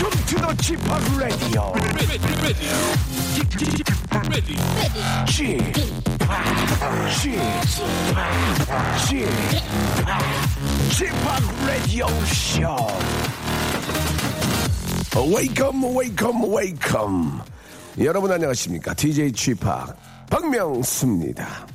Welcome 0.00 0.24
to 0.24 0.34
the 0.36 0.54
Chip 0.62 0.80
Radio. 1.18 1.74
Chip, 3.34 3.50
Chip, 3.50 3.88
Chip, 10.90 11.14
Radio 11.66 12.08
Show. 12.24 12.88
Welcome, 15.14 15.94
welcome, 15.94 16.48
welcome. 16.48 17.42
여러분 17.98 18.32
안녕하십니까? 18.32 18.94
DJ 18.94 19.34
Chip 19.34 19.66
박명수입니다. 20.30 21.66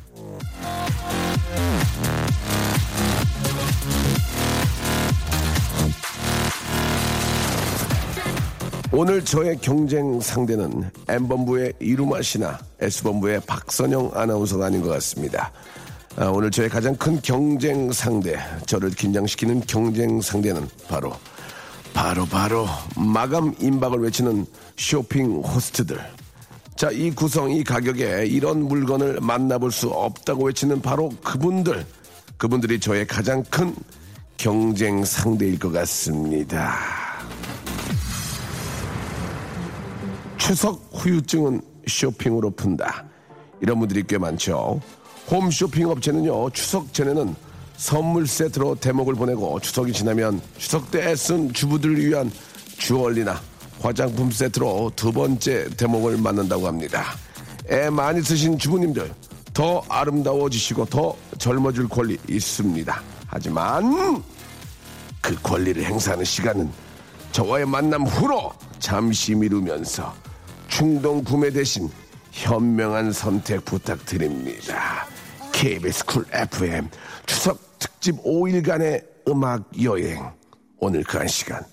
오늘 8.98 9.26
저의 9.26 9.58
경쟁 9.58 10.22
상대는 10.22 10.90
M본부의 11.10 11.74
이루마시나 11.82 12.58
S본부의 12.80 13.42
박선영 13.46 14.12
아나운서가 14.14 14.68
아닌 14.68 14.82
것 14.82 14.88
같습니다. 14.88 15.52
아, 16.16 16.28
오늘 16.28 16.50
저의 16.50 16.70
가장 16.70 16.96
큰 16.96 17.22
경쟁 17.22 17.92
상대, 17.92 18.40
저를 18.66 18.92
긴장시키는 18.92 19.64
경쟁 19.68 20.22
상대는 20.22 20.70
바로, 20.88 21.12
바로, 21.94 22.26
바로 22.26 22.68
마감 22.96 23.54
임박을 23.60 24.00
외치는 24.00 24.46
쇼핑 24.78 25.42
호스트들. 25.42 26.00
자, 26.78 26.90
이 26.90 27.12
구성, 27.12 27.52
이 27.52 27.66
가격에 27.66 28.28
이런 28.28 28.66
물건을 28.66 29.20
만나볼 29.20 29.74
수 29.74 29.90
없다고 29.90 30.46
외치는 30.46 30.82
바로 30.82 31.10
그분들. 31.22 31.86
그분들이 32.38 32.80
저의 32.80 33.06
가장 33.06 33.44
큰 33.50 33.76
경쟁 34.38 35.04
상대일 35.04 35.60
것 35.60 35.74
같습니다. 35.74 37.05
추석 40.46 40.80
후유증은 40.92 41.60
쇼핑으로 41.88 42.52
푼다. 42.52 43.04
이런 43.62 43.80
분들이 43.80 44.04
꽤 44.06 44.20
많죠. 44.20 44.80
홈쇼핑 45.32 45.90
업체는요, 45.90 46.52
추석 46.52 46.94
전에는 46.94 47.36
선물 47.78 48.28
세트로 48.28 48.76
대목을 48.76 49.16
보내고 49.16 49.60
추석이 49.60 49.92
지나면 49.92 50.40
추석 50.60 50.92
때 50.92 51.10
애쓴 51.10 51.52
주부들을 51.52 51.98
위한 51.98 52.32
주얼리나 52.78 53.42
화장품 53.82 54.30
세트로 54.30 54.92
두 54.96 55.12
번째 55.12 55.68
대목을 55.78 56.18
맞는다고 56.18 56.68
합니다. 56.68 57.06
애 57.72 57.90
많이 57.90 58.22
쓰신 58.22 58.60
주부님들 58.60 59.12
더 59.52 59.84
아름다워지시고 59.90 60.86
더 60.86 61.18
젊어질 61.40 61.90
권리 61.90 62.20
있습니다. 62.30 63.02
하지만 63.26 64.24
그 65.22 65.36
권리를 65.42 65.84
행사하는 65.84 66.24
시간은 66.24 66.70
저와의 67.32 67.66
만남 67.66 68.04
후로 68.06 68.52
잠시 68.78 69.34
미루면서 69.34 70.25
충동 70.78 71.24
구매 71.24 71.50
대신 71.52 71.90
현명한 72.34 73.14
선택 73.14 73.64
부탁드립니다. 73.64 75.08
KBS 75.54 76.04
쿨 76.04 76.26
FM 76.34 76.90
추석 77.26 77.80
특집 77.80 78.18
5일간의 78.18 79.06
음악 79.30 79.64
여행 79.82 80.30
오늘 80.78 81.02
그 81.06 81.18
한 81.18 81.30
시간 81.30 81.64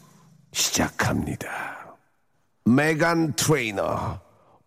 시작합니다. 0.52 1.96
메간 2.64 3.32
트레이너 3.32 4.20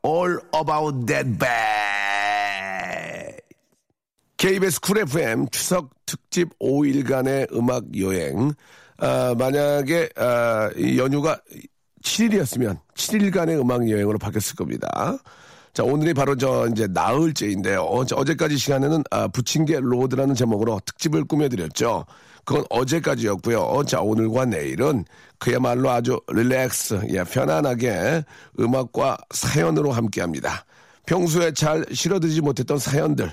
All 0.05 0.39
About 0.53 1.05
That 1.05 1.39
Bass 1.39 1.55
KBS 4.35 4.81
쿨 4.81 4.97
FM 4.97 5.47
추석 5.49 5.91
특집 6.05 6.49
5일간의 6.59 7.53
음악 7.55 7.85
여행 7.97 8.51
아, 8.97 9.33
만약에 9.37 10.09
아, 10.17 10.71
이 10.75 10.99
연휴가 10.99 11.39
7일이었으면 12.05 12.77
7일간의 12.95 13.59
음악 13.59 13.89
여행으로 13.89 14.17
바뀌었을 14.17 14.55
겁니다. 14.55 15.17
자, 15.73 15.83
오늘이 15.83 16.13
바로 16.13 16.37
저 16.37 16.67
이제 16.71 16.87
나흘째인데요. 16.87 17.81
어제, 17.81 18.15
어제까지 18.15 18.57
시간에는 18.57 19.03
아, 19.11 19.27
부침개 19.27 19.79
road라는 19.81 20.33
제목으로 20.35 20.79
특집을 20.85 21.25
꾸며드렸죠. 21.25 22.05
그건 22.45 22.63
어제까지였고요. 22.69 23.83
자, 23.87 23.99
오늘과 23.99 24.45
내일은 24.45 25.03
그야말로 25.39 25.89
아주 25.89 26.21
릴렉스, 26.31 27.07
예, 27.09 27.23
편안하게 27.23 28.23
음악과 28.59 29.17
사연으로 29.31 29.91
함께 29.91 30.21
합니다. 30.21 30.63
평소에 31.07 31.51
잘 31.51 31.83
실어드리지 31.91 32.41
못했던 32.41 32.77
사연들, 32.77 33.31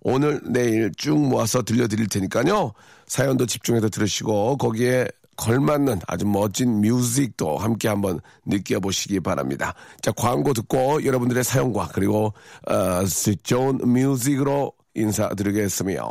오늘, 0.00 0.40
내일 0.44 0.90
쭉 0.96 1.18
모아서 1.18 1.62
들려드릴 1.62 2.08
테니까요. 2.08 2.72
사연도 3.06 3.46
집중해서 3.46 3.88
들으시고, 3.88 4.56
거기에 4.58 5.08
걸맞는 5.36 6.00
아주 6.06 6.26
멋진 6.26 6.80
뮤직도 6.80 7.58
함께 7.58 7.88
한번 7.88 8.20
느껴보시기 8.46 9.20
바랍니다. 9.20 9.74
자, 10.02 10.12
광고 10.12 10.52
듣고 10.52 11.04
여러분들의 11.04 11.44
사연과 11.44 11.90
그리고, 11.92 12.32
어, 12.66 13.04
좋은 13.42 13.78
뮤직으로 13.78 14.72
인사드리겠습니다. 14.94 16.04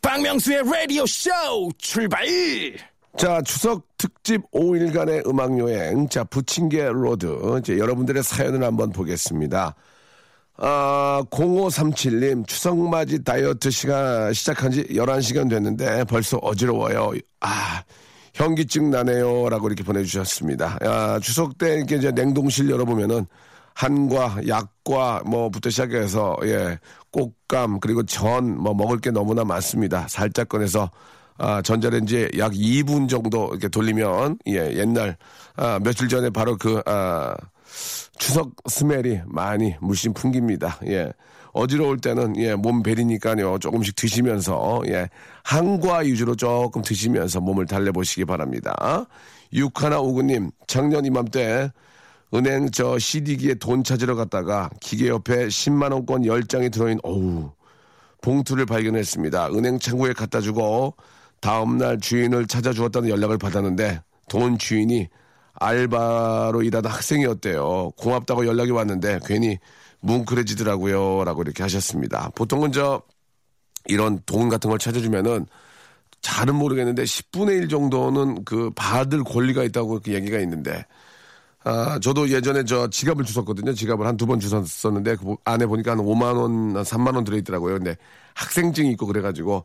박명수의 0.00 0.62
라디오 0.64 1.04
쇼 1.06 1.30
출발! 1.78 2.26
자, 3.16 3.42
추석 3.42 3.84
특집 3.96 4.48
5일간의 4.52 5.28
음악 5.28 5.58
여행. 5.58 6.08
자, 6.08 6.22
부침개 6.24 6.88
road. 6.92 7.58
이제 7.58 7.76
여러분들의 7.76 8.22
사연을 8.22 8.62
한번 8.62 8.92
보겠습니다. 8.92 9.74
아, 10.60 11.22
0537님, 11.30 12.46
추석맞이 12.46 13.24
다이어트 13.24 13.70
시간, 13.70 14.32
시작한 14.32 14.70
지 14.70 14.84
11시간 14.84 15.48
됐는데 15.48 16.04
벌써 16.04 16.36
어지러워요. 16.38 17.12
아, 17.40 17.82
현기증 18.38 18.90
나네요. 18.90 19.48
라고 19.48 19.66
이렇게 19.66 19.82
보내주셨습니다. 19.82 20.78
야, 20.84 21.18
추석 21.18 21.58
때 21.58 21.74
이렇게 21.74 21.96
이제 21.96 22.12
냉동실 22.12 22.70
열어보면은 22.70 23.26
한과, 23.74 24.40
약과, 24.46 25.22
뭐부터 25.26 25.70
시작해서, 25.70 26.36
예, 26.44 26.78
꽃감, 27.10 27.80
그리고 27.80 28.04
전, 28.04 28.56
뭐 28.56 28.74
먹을 28.74 28.98
게 28.98 29.10
너무나 29.10 29.44
많습니다. 29.44 30.06
살짝 30.08 30.48
꺼내서, 30.48 30.90
아, 31.36 31.62
전자레인지에 31.62 32.30
약 32.38 32.52
2분 32.52 33.08
정도 33.08 33.48
이렇게 33.50 33.68
돌리면, 33.68 34.38
예, 34.48 34.72
옛날, 34.74 35.16
아, 35.56 35.80
며칠 35.82 36.08
전에 36.08 36.30
바로 36.30 36.56
그, 36.56 36.80
아, 36.86 37.36
추석 38.18 38.52
스멜이 38.68 39.20
많이 39.26 39.74
물씬 39.80 40.12
풍깁니다. 40.14 40.78
예. 40.86 41.12
어지러울 41.52 41.98
때는 41.98 42.36
예, 42.36 42.54
몸 42.54 42.82
베리니까요. 42.82 43.58
조금씩 43.58 43.96
드시면서 43.96 44.82
예, 44.88 45.08
한과 45.44 45.98
위주로 45.98 46.34
조금 46.34 46.82
드시면서 46.82 47.40
몸을 47.40 47.66
달래보시기 47.66 48.24
바랍니다. 48.24 49.06
육하나 49.52 50.00
오구님 50.00 50.50
작년 50.66 51.04
이맘때 51.04 51.72
은행 52.34 52.70
저 52.70 52.98
CD기에 52.98 53.54
돈 53.54 53.82
찾으러 53.82 54.14
갔다가 54.14 54.68
기계 54.80 55.08
옆에 55.08 55.48
10만 55.48 55.92
원권 55.92 56.22
10장이 56.22 56.70
들어있는 56.70 57.00
어우 57.02 57.50
봉투를 58.20 58.66
발견했습니다. 58.66 59.48
은행 59.48 59.78
창고에 59.78 60.12
갖다 60.12 60.40
주고 60.40 60.94
다음날 61.40 61.98
주인을 61.98 62.46
찾아주었다는 62.46 63.08
연락을 63.08 63.38
받았는데 63.38 64.02
돈 64.28 64.58
주인이 64.58 65.08
알바로 65.54 66.62
일하던 66.62 66.90
학생이었대요. 66.92 67.92
고맙다고 67.96 68.46
연락이 68.46 68.70
왔는데 68.70 69.20
괜히 69.24 69.58
뭉클해지더라고요. 70.00 71.24
라고 71.24 71.42
이렇게 71.42 71.62
하셨습니다. 71.62 72.30
보통은 72.34 72.72
저 72.72 73.02
이런 73.86 74.20
돈 74.26 74.48
같은 74.48 74.70
걸 74.70 74.78
찾아주면은 74.78 75.46
잘은 76.22 76.54
모르겠는데 76.54 77.04
10분의 77.04 77.62
1 77.62 77.68
정도는 77.68 78.44
그 78.44 78.70
받을 78.76 79.24
권리가 79.24 79.64
있다고 79.64 80.00
그 80.00 80.12
얘기가 80.12 80.38
있는데 80.40 80.84
아, 81.64 81.98
저도 82.00 82.28
예전에 82.30 82.64
저 82.64 82.88
지갑을 82.88 83.24
주웠거든요. 83.24 83.74
지갑을 83.74 84.06
한 84.06 84.16
두 84.16 84.26
번 84.26 84.40
주웠었는데 84.40 85.16
그 85.16 85.36
안에 85.44 85.66
보니까 85.66 85.92
한 85.92 85.98
5만 85.98 86.36
원, 86.36 86.76
한 86.76 86.84
3만 86.84 87.14
원 87.14 87.24
들어있더라고요. 87.24 87.74
근데 87.76 87.96
학생증이 88.34 88.90
있고 88.92 89.06
그래가지고 89.06 89.64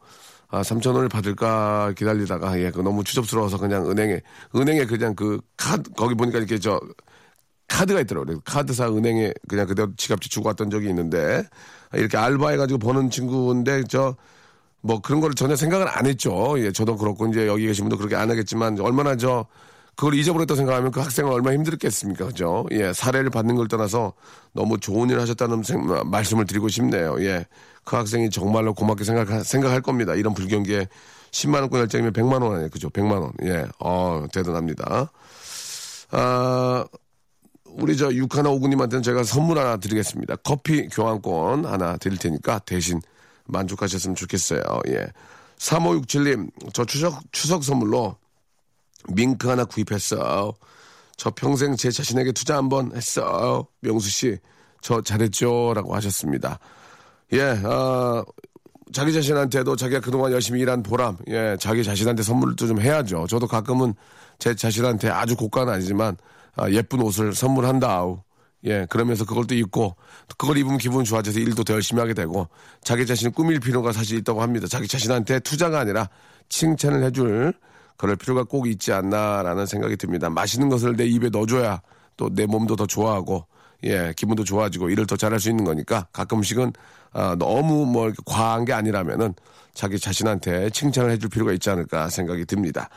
아, 0.50 0.62
3천 0.64 0.94
원을 0.96 1.10
받을까 1.10 1.94
기다리다가 1.98 2.60
예, 2.60 2.72
그 2.72 2.82
너무 2.82 3.04
추접스러워서 3.04 3.58
그냥 3.58 3.90
은행에 3.90 4.22
은행에 4.56 4.86
그냥 4.86 5.16
그 5.16 5.40
카드 5.58 5.90
거기 5.92 6.16
보니까 6.16 6.40
이렇게 6.40 6.60
저 6.60 6.80
카드가 7.68 8.02
있더라고요. 8.02 8.42
카드사 8.46 8.90
은행에 8.90 9.34
그냥 9.48 9.68
그대로 9.68 9.92
지갑지 9.98 10.30
주고 10.30 10.50
왔던 10.50 10.70
적이 10.70 10.90
있는데 10.90 11.44
이렇게 11.94 12.18
알바해가지고 12.18 12.80
버는 12.80 13.10
친구인데 13.10 13.84
저 13.86 14.16
뭐 14.86 15.00
그런 15.00 15.22
거를 15.22 15.34
전혀 15.34 15.56
생각을 15.56 15.88
안 15.88 16.06
했죠. 16.06 16.56
예, 16.58 16.74
저도 16.74 16.98
그렇고 16.98 17.26
이제 17.28 17.48
여기 17.48 17.66
계신 17.68 17.86
분도 17.86 17.96
그렇게 17.96 18.18
안 18.18 18.30
하겠지만 18.30 18.78
얼마나 18.82 19.16
저 19.16 19.46
그걸 19.96 20.14
잊어버렸다 20.14 20.56
생각하면 20.56 20.92
그 20.92 21.00
학생은 21.00 21.32
얼마나 21.32 21.56
힘들겠습니까, 21.56 22.26
그죠? 22.26 22.66
예, 22.72 22.92
사례를 22.92 23.30
받는 23.30 23.56
걸 23.56 23.70
떠나서 23.70 24.12
너무 24.52 24.78
좋은 24.82 25.10
일을 25.10 25.22
하셨다는 25.22 25.64
생- 25.64 25.86
말씀을 26.12 26.46
드리고 26.46 26.68
싶네요. 26.68 27.16
예, 27.24 27.46
그 27.86 27.96
학생이 27.96 28.30
정말로 28.30 28.74
고맙게 28.74 29.06
생각 29.06 29.46
생각할 29.46 29.80
겁니다. 29.82 30.16
이런 30.16 30.34
불경기에 30.34 30.90
10만 31.32 31.62
원권 31.62 31.80
열장이면 31.80 32.12
100만 32.12 32.42
원 32.42 32.56
아니에요, 32.56 32.70
그죠? 32.70 32.90
100만 32.90 33.22
원. 33.22 33.32
예, 33.44 33.64
어 33.80 34.26
대단합니다. 34.34 35.12
아, 36.12 36.86
우리 37.74 37.98
저 37.98 38.14
육하나 38.14 38.50
오구님한테는 38.50 39.04
제가 39.04 39.24
선물 39.24 39.58
하나 39.58 39.78
드리겠습니다. 39.78 40.38
커피 40.38 40.88
교환권 40.88 41.66
하나 41.66 41.98
드릴 41.98 42.18
테니까 42.18 42.60
대신 42.60 43.02
만족하셨으면 43.46 44.16
좋겠어요. 44.16 44.62
예. 44.90 45.08
3567님, 45.58 46.50
저 46.74 46.86
추석, 46.86 47.22
추석 47.32 47.64
선물로 47.64 48.16
밍크 49.10 49.48
하나 49.48 49.66
구입했어. 49.66 50.54
저 51.16 51.30
평생 51.32 51.76
제 51.76 51.92
자신에게 51.92 52.32
투자 52.32 52.58
한번 52.58 52.92
했어. 52.96 53.66
명수 53.82 54.10
씨, 54.10 54.38
저 54.82 55.02
잘했죠? 55.02 55.74
라고 55.74 55.96
하셨습니다. 55.96 56.60
예, 57.34 57.60
아, 57.64 58.24
자기 58.92 59.14
자신한테도 59.14 59.76
자기가 59.76 60.02
그동안 60.02 60.32
열심히 60.32 60.62
일한 60.62 60.84
보람, 60.84 61.18
예, 61.28 61.56
자기 61.60 61.84
자신한테 61.84 62.24
선물도 62.24 62.68
좀 62.68 62.82
해야죠. 62.82 63.28
저도 63.28 63.48
가끔은 63.48 63.94
제 64.40 64.56
자신한테 64.56 65.10
아주 65.10 65.36
고가는 65.36 65.72
아니지만, 65.72 66.18
아, 66.56 66.70
예쁜 66.70 67.02
옷을 67.02 67.34
선물한다. 67.34 68.04
예, 68.66 68.86
그러면서 68.90 69.26
그걸 69.26 69.46
또 69.46 69.56
입고, 69.56 69.96
그걸 70.38 70.58
입으면 70.58 70.78
기분 70.78 71.04
좋아져서 71.04 71.40
일도 71.40 71.64
더 71.64 71.74
열심히 71.74 72.00
하게 72.00 72.14
되고, 72.14 72.48
자기 72.84 73.06
자신을 73.06 73.32
꾸밀 73.34 73.60
필요가 73.60 73.92
사실 73.92 74.18
있다고 74.20 74.42
합니다. 74.42 74.68
자기 74.68 74.88
자신한테 74.88 75.40
투자가 75.40 75.80
아니라 75.80 76.10
칭찬을 76.50 77.04
해줄 77.04 77.54
그럴 77.98 78.16
필요가 78.16 78.44
꼭 78.44 78.68
있지 78.68 78.94
않나라는 78.94 79.66
생각이 79.66 79.98
듭니다. 79.98 80.30
맛있는 80.30 80.70
것을 80.70 80.96
내 80.96 81.06
입에 81.06 81.30
넣어줘야 81.30 81.82
또 82.18 82.30
내 82.30 82.46
몸도 82.46 82.76
더 82.76 82.86
좋아하고, 82.86 83.46
예, 83.84 84.14
기분도 84.16 84.44
좋아지고 84.46 84.90
일을 84.90 85.06
더 85.08 85.18
잘할 85.18 85.40
수 85.40 85.50
있는 85.50 85.66
거니까 85.66 86.08
가끔씩은 86.14 86.72
아, 87.12 87.36
너무 87.38 87.86
뭐 87.86 88.12
과한 88.26 88.66
게 88.66 88.74
아니라면은 88.74 89.34
자기 89.74 90.00
자신한테 90.00 90.70
칭찬을 90.70 91.12
해줄 91.12 91.30
필요가 91.30 91.52
있지 91.52 91.70
않을까 91.70 92.10
생각이 92.10 92.46
듭니다. 92.46 92.90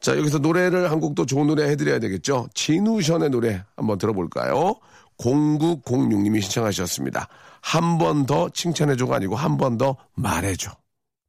자, 0.00 0.16
여기서 0.16 0.38
노래를 0.38 0.90
한 0.90 1.00
곡 1.00 1.14
또 1.14 1.26
좋은 1.26 1.46
노래 1.46 1.68
해드려야 1.70 1.98
되겠죠? 1.98 2.48
진우션의 2.54 3.30
노래 3.30 3.64
한번 3.76 3.98
들어볼까요? 3.98 4.74
0906님이 5.18 6.40
신청하셨습니다. 6.42 7.28
한 7.60 7.98
번 7.98 8.24
더 8.26 8.48
칭찬해줘가 8.50 9.16
아니고 9.16 9.34
한 9.36 9.56
번 9.58 9.76
더 9.78 9.96
말해줘. 10.14 10.70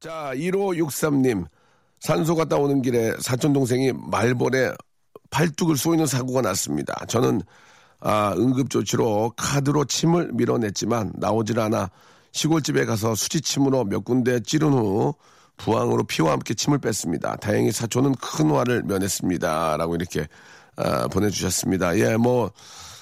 자, 0.00 0.32
1563님. 0.34 1.46
산소 1.98 2.34
갔다 2.34 2.56
오는 2.56 2.80
길에 2.80 3.12
사촌동생이 3.20 3.92
말벌에 3.92 4.72
팔뚝을 5.30 5.76
쏘이는 5.76 6.06
사고가 6.06 6.40
났습니다. 6.40 6.94
저는 7.08 7.42
아, 8.00 8.34
응급조치로 8.38 9.34
카드로 9.36 9.84
침을 9.84 10.30
밀어냈지만 10.32 11.12
나오질 11.16 11.60
않아 11.60 11.90
시골집에 12.32 12.86
가서 12.86 13.14
수지침으로 13.14 13.84
몇 13.84 14.04
군데 14.04 14.40
찌른 14.40 14.72
후 14.72 15.14
부항으로 15.64 16.04
피와 16.04 16.32
함께 16.32 16.54
침을 16.54 16.78
뺐습니다. 16.78 17.36
다행히 17.36 17.70
사촌은 17.72 18.14
큰 18.16 18.50
화를 18.50 18.82
면했습니다. 18.84 19.76
라고 19.76 19.94
이렇게 19.94 20.26
아, 20.76 21.06
보내주셨습니다. 21.08 21.98
예, 21.98 22.16
뭐 22.16 22.50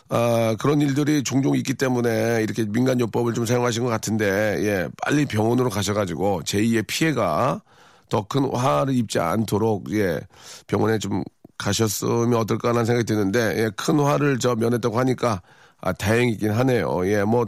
아, 0.08 0.56
그런 0.58 0.80
일들이 0.80 1.22
종종 1.22 1.54
있기 1.56 1.74
때문에 1.74 2.42
이렇게 2.42 2.64
민간요법을 2.64 3.34
좀 3.34 3.46
사용하신 3.46 3.84
것 3.84 3.90
같은데 3.90 4.26
예, 4.64 4.88
빨리 5.04 5.26
병원으로 5.26 5.70
가셔가지고 5.70 6.42
제2의 6.44 6.86
피해가 6.86 7.62
더 8.08 8.22
큰 8.28 8.50
화를 8.52 8.94
입지 8.94 9.18
않도록 9.20 9.92
예, 9.92 10.20
병원에 10.66 10.98
좀 10.98 11.22
가셨으면 11.58 12.34
어떨까 12.34 12.70
하는 12.70 12.84
생각이 12.84 13.04
드는데 13.06 13.64
예, 13.64 13.70
큰 13.76 14.00
화를 14.00 14.38
저 14.38 14.54
면했다고 14.56 14.98
하니까 14.98 15.42
아, 15.80 15.92
다행이긴 15.92 16.50
하네요. 16.50 17.06
예, 17.06 17.22
뭐 17.24 17.46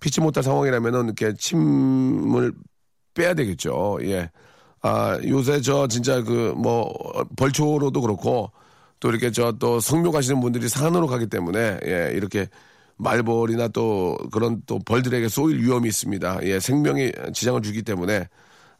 피치 0.00 0.20
못할 0.20 0.42
상황이라면은 0.44 1.06
이렇게 1.06 1.34
침을 1.36 2.52
빼야 3.14 3.34
되겠죠. 3.34 3.98
예. 4.02 4.30
아, 4.86 5.18
요새 5.26 5.60
저 5.60 5.86
진짜 5.88 6.22
그 6.22 6.54
뭐 6.56 6.92
벌초로도 7.36 8.00
그렇고 8.00 8.50
또 9.00 9.08
이렇게 9.10 9.30
저 9.30 9.52
또 9.58 9.80
성묘 9.80 10.10
가시는 10.12 10.40
분들이 10.40 10.68
산으로 10.68 11.06
가기 11.06 11.26
때문에 11.28 11.80
예, 11.86 12.12
이렇게 12.14 12.48
말벌이나 12.98 13.68
또 13.68 14.16
그런 14.32 14.62
또 14.66 14.78
벌들에게 14.78 15.28
쏘일 15.28 15.60
위험이 15.62 15.88
있습니다. 15.88 16.40
예, 16.44 16.60
생명에 16.60 17.12
지장을 17.34 17.60
주기 17.62 17.82
때문에 17.82 18.28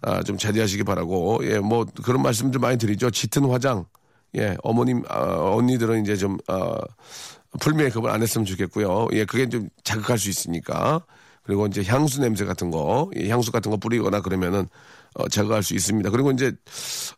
아, 0.02 0.22
좀 0.22 0.38
자제하시기 0.38 0.84
바라고 0.84 1.40
예, 1.44 1.58
뭐 1.58 1.86
그런 2.04 2.22
말씀 2.22 2.52
좀 2.52 2.62
많이 2.62 2.78
드리죠. 2.78 3.10
짙은 3.10 3.44
화장 3.50 3.84
예, 4.36 4.56
어머님, 4.62 5.02
아, 5.08 5.22
언니들은 5.54 6.02
이제 6.02 6.16
좀, 6.16 6.36
어, 6.48 6.74
풀 7.60 7.72
메이크업을 7.74 8.10
안 8.10 8.22
했으면 8.22 8.44
좋겠고요. 8.44 9.08
예, 9.12 9.24
그게 9.24 9.48
좀 9.48 9.68
자극할 9.84 10.18
수 10.18 10.28
있으니까. 10.28 11.00
그리고 11.42 11.66
이제 11.66 11.82
향수 11.84 12.20
냄새 12.20 12.44
같은 12.44 12.70
거, 12.70 13.10
예, 13.16 13.28
향수 13.30 13.50
같은 13.52 13.70
거 13.70 13.76
뿌리거나 13.78 14.20
그러면은, 14.20 14.68
어, 15.18 15.28
제거할 15.28 15.62
수 15.62 15.74
있습니다. 15.74 16.10
그리고 16.10 16.30
이제, 16.30 16.52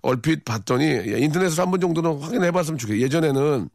얼핏 0.02 0.44
봤더니, 0.44 0.84
예, 0.84 1.18
인터넷으로 1.18 1.62
한번 1.64 1.80
정도는 1.80 2.18
확인해 2.20 2.50
봤으면 2.50 2.78
좋겠어요. 2.78 3.02
예전에는, 3.02 3.68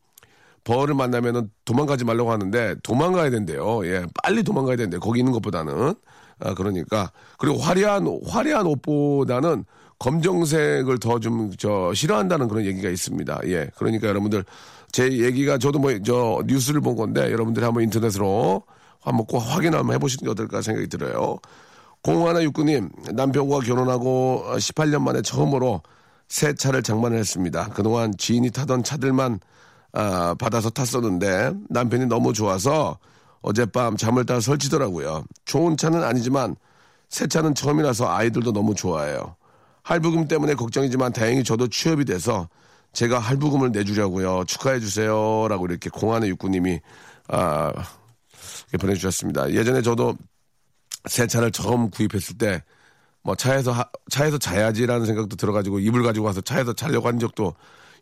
벌을 0.64 0.94
만나면은 0.96 1.50
도망가지 1.66 2.06
말라고 2.06 2.32
하는데, 2.32 2.76
도망가야 2.84 3.30
된대요. 3.32 3.86
예, 3.86 4.06
빨리 4.24 4.44
도망가야 4.44 4.78
된대요. 4.78 5.00
거기 5.02 5.20
있는 5.20 5.34
것보다는. 5.34 5.96
아, 6.40 6.54
그러니까. 6.56 7.12
그리고 7.38 7.58
화려한, 7.60 8.08
화려한 8.28 8.66
옷보다는 8.68 9.66
검정색을 10.00 11.00
더 11.00 11.20
좀 11.20 11.52
저 11.58 11.94
싫어한다는 11.94 12.48
그런 12.48 12.66
얘기가 12.66 12.90
있습니다. 12.90 13.40
예. 13.48 13.70
그러니까 13.78 14.08
여러분들 14.08 14.44
제 14.92 15.10
얘기가 15.12 15.58
저도 15.58 15.80
뭐 15.80 15.92
저 16.04 16.42
뉴스를 16.46 16.82
본 16.82 16.96
건데 16.96 17.32
여러분들이 17.32 17.64
한번 17.64 17.84
인터넷으로 17.84 18.64
한번 19.02 19.26
꼭 19.26 19.38
확인 19.40 19.74
한번 19.74 19.96
해보시는 19.96 20.26
게 20.26 20.32
어떨까 20.32 20.62
생각이 20.62 20.88
들어요. 20.88 21.38
0169님 22.04 23.14
남편과 23.14 23.60
결혼하고 23.62 24.46
18년 24.58 25.02
만에 25.02 25.22
처음으로 25.22 25.82
새 26.28 26.54
차를 26.54 26.84
장만을 26.84 27.18
했습니다. 27.18 27.70
그동안 27.70 28.14
지인이 28.18 28.52
타던 28.52 28.84
차들만 28.84 29.40
아, 29.94 30.36
받아서 30.40 30.70
탔었는데 30.70 31.54
남편이 31.70 32.08
너무 32.08 32.34
좋아서 32.34 32.98
어젯밤 33.42 33.96
잠을 33.96 34.26
다 34.26 34.40
설치더라고요. 34.40 35.24
좋은 35.46 35.78
차는 35.78 36.04
아니지만 36.04 36.56
새 37.10 37.28
차는 37.28 37.54
처음이라서 37.54 38.10
아이들도 38.10 38.52
너무 38.54 38.74
좋아해요. 38.74 39.36
할부금 39.84 40.28
때문에 40.28 40.56
걱정이지만 40.56 41.14
다행히 41.14 41.44
저도 41.44 41.68
취업이 41.68 42.06
돼서 42.06 42.50
제가 42.94 43.20
할부금을 43.20 43.72
내주려고요. 43.72 44.46
축하해 44.46 44.80
주세요. 44.80 45.48
라고 45.48 45.66
이렇게 45.66 45.90
공안의 45.90 46.30
육구님이 46.30 46.80
아, 47.28 47.72
보내주셨습니다. 48.80 49.52
예전에 49.52 49.82
저도 49.82 50.16
새 51.08 51.28
차를 51.28 51.52
처음 51.52 51.90
구입했을 51.90 52.38
때 52.38 52.64
뭐 53.24 53.36
차에서 53.36 53.72
하- 53.72 53.90
차에서 54.10 54.38
자야지라는 54.38 55.06
생각도 55.06 55.36
들어가지고 55.36 55.80
이불 55.80 56.04
가지고 56.04 56.26
와서 56.26 56.42
차에서 56.42 56.74
자려고 56.74 57.08
한 57.08 57.20
적도 57.20 57.56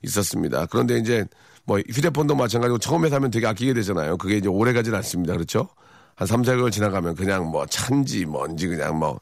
있었습니다. 0.03 0.65
그런데 0.67 0.97
이제 0.97 1.25
뭐 1.63 1.79
휴대폰도 1.79 2.35
마찬가지고 2.35 2.79
처음에 2.79 3.09
사면 3.09 3.29
되게 3.29 3.45
아끼게 3.45 3.73
되잖아요. 3.75 4.17
그게 4.17 4.37
이제 4.37 4.47
오래 4.49 4.73
가지는 4.73 4.97
않습니다. 4.97 5.33
그렇죠? 5.33 5.69
한 6.15 6.27
3, 6.27 6.41
4개월 6.41 6.71
지나가면 6.71 7.15
그냥 7.15 7.45
뭐 7.51 7.65
찬지 7.67 8.25
뭔지 8.25 8.67
그냥 8.67 8.97
뭐 8.97 9.19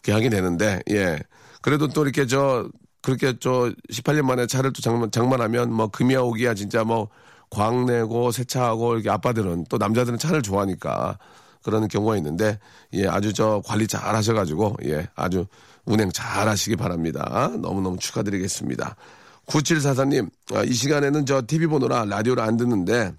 그렇게 0.00 0.12
하게 0.12 0.30
되는데 0.30 0.80
예. 0.90 1.18
그래도 1.60 1.86
또 1.88 2.02
이렇게 2.04 2.26
저 2.26 2.66
그렇게 3.02 3.34
저 3.38 3.70
18년 3.90 4.22
만에 4.22 4.46
차를 4.46 4.72
또 4.72 4.80
장만, 4.80 5.10
장만하면 5.10 5.70
뭐 5.72 5.88
금이야 5.88 6.20
오기야 6.20 6.54
진짜 6.54 6.82
뭐 6.82 7.08
광내고 7.50 8.30
세차하고 8.32 8.94
이렇게 8.94 9.10
아빠들은 9.10 9.66
또 9.68 9.76
남자들은 9.76 10.18
차를 10.18 10.40
좋아하니까 10.42 11.18
그런 11.62 11.88
경우가 11.88 12.16
있는데 12.18 12.58
예 12.92 13.06
아주 13.06 13.32
저 13.32 13.62
관리 13.64 13.86
잘 13.86 14.14
하셔가지고 14.14 14.76
예 14.84 15.08
아주 15.14 15.46
운행 15.84 16.10
잘 16.12 16.48
하시기 16.48 16.76
바랍니다. 16.76 17.50
너무너무 17.60 17.98
축하드리겠습니다. 17.98 18.96
9744님 19.46 20.30
아, 20.54 20.62
이 20.62 20.72
시간에는 20.72 21.26
저 21.26 21.42
TV 21.46 21.66
보느라 21.66 22.04
라디오를 22.04 22.42
안 22.42 22.56
듣는데 22.56 23.12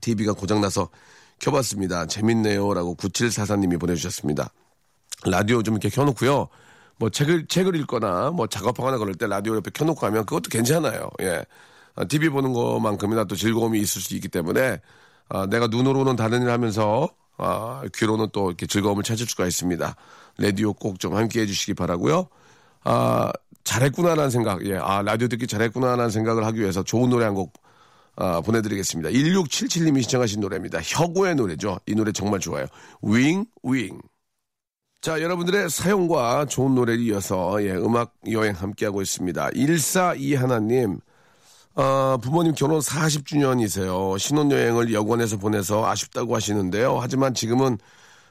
TV가 0.00 0.32
고장나서 0.32 0.88
켜봤습니다. 1.40 2.06
재밌네요 2.06 2.72
라고 2.74 2.94
9744님이 2.96 3.78
보내주셨습니다. 3.80 4.50
라디오 5.26 5.62
좀 5.62 5.74
이렇게 5.74 5.88
켜놓고요. 5.88 6.48
뭐 6.98 7.10
책을 7.10 7.46
책을 7.46 7.74
읽거나 7.76 8.30
뭐 8.30 8.46
작업하거나 8.46 8.98
그럴 8.98 9.14
때 9.14 9.26
라디오 9.26 9.56
옆에 9.56 9.70
켜놓고 9.72 10.06
하면 10.06 10.24
그것도 10.24 10.50
괜찮아요. 10.50 11.10
예. 11.20 11.44
아, 11.94 12.04
TV 12.04 12.28
보는 12.30 12.52
것만큼이나 12.52 13.24
또 13.24 13.34
즐거움이 13.34 13.78
있을 13.80 14.00
수 14.00 14.14
있기 14.14 14.28
때문에 14.28 14.80
아, 15.28 15.46
내가 15.46 15.66
눈으로는 15.66 16.16
다른 16.16 16.42
일 16.42 16.50
하면서 16.50 17.08
아, 17.44 17.82
귀로는 17.94 18.28
또 18.32 18.48
이렇게 18.48 18.66
즐거움을 18.66 19.02
찾을 19.02 19.26
수가 19.26 19.46
있습니다. 19.46 19.96
라디오 20.38 20.72
꼭 20.72 20.98
좀 20.98 21.14
함께 21.16 21.40
해주시기 21.42 21.74
바라고요. 21.74 22.28
아, 22.84 23.30
잘했구나라는 23.64 24.30
생각, 24.30 24.64
예, 24.66 24.76
아, 24.76 25.02
라디오 25.02 25.28
듣기 25.28 25.46
잘했구나라는 25.46 26.10
생각을 26.10 26.44
하기 26.46 26.60
위해서 26.60 26.82
좋은 26.82 27.10
노래 27.10 27.24
한 27.24 27.34
곡 27.34 27.52
아, 28.16 28.40
보내드리겠습니다. 28.42 29.08
1677님이 29.10 30.02
시청하신 30.02 30.40
노래입니다. 30.40 30.80
혁오의 30.82 31.34
노래죠. 31.36 31.78
이 31.86 31.94
노래 31.94 32.12
정말 32.12 32.40
좋아요. 32.40 32.66
윙, 33.02 33.46
윙. 33.62 34.00
자, 35.00 35.20
여러분들의 35.20 35.70
사용과 35.70 36.44
좋은 36.44 36.74
노래를 36.74 37.02
이어서 37.04 37.62
예, 37.64 37.70
음악 37.72 38.14
여행 38.30 38.54
함께하고 38.54 39.00
있습니다. 39.02 39.50
142 39.54 40.34
하나님, 40.34 40.98
어, 41.74 42.18
부모님 42.20 42.52
결혼 42.54 42.80
40주년이세요. 42.80 44.18
신혼여행을 44.18 44.92
여권에서 44.92 45.38
보내서 45.38 45.86
아쉽다고 45.86 46.36
하시는데요. 46.36 46.98
하지만 47.00 47.32
지금은 47.32 47.78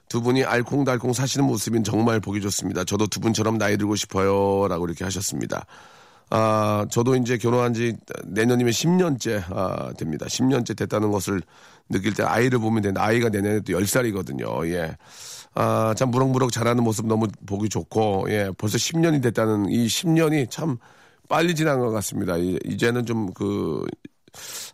두 0.09 0.21
분이 0.21 0.43
알콩달콩 0.43 1.13
사시는 1.13 1.47
모습인 1.47 1.83
정말 1.83 2.19
보기 2.19 2.41
좋습니다. 2.41 2.83
저도 2.83 3.07
두 3.07 3.19
분처럼 3.19 3.57
나이 3.57 3.77
들고 3.77 3.95
싶어요. 3.95 4.67
라고 4.67 4.85
이렇게 4.85 5.03
하셨습니다. 5.05 5.65
아, 6.29 6.85
저도 6.91 7.15
이제 7.15 7.37
결혼한 7.37 7.73
지 7.73 7.95
내년이면 8.25 8.71
10년째 8.71 9.43
아, 9.49 9.91
됩니다. 9.97 10.27
10년째 10.27 10.77
됐다는 10.77 11.11
것을 11.11 11.41
느낄 11.89 12.13
때 12.13 12.23
아이를 12.23 12.59
보면 12.59 12.83
되는데 12.83 13.01
아이가 13.01 13.29
내년에 13.29 13.61
또 13.61 13.73
10살이거든요. 13.73 14.67
예. 14.71 14.95
아, 15.55 15.93
참 15.97 16.11
무럭무럭 16.11 16.51
자라는 16.51 16.83
모습 16.83 17.07
너무 17.07 17.27
보기 17.45 17.69
좋고, 17.69 18.27
예. 18.29 18.51
벌써 18.57 18.77
10년이 18.77 19.21
됐다는 19.23 19.69
이 19.69 19.87
10년이 19.87 20.49
참 20.49 20.77
빨리 21.31 21.55
지난 21.55 21.79
것 21.79 21.91
같습니다. 21.91 22.35
이- 22.37 22.59
이제는 22.65 23.05
좀 23.05 23.31
그, 23.33 23.85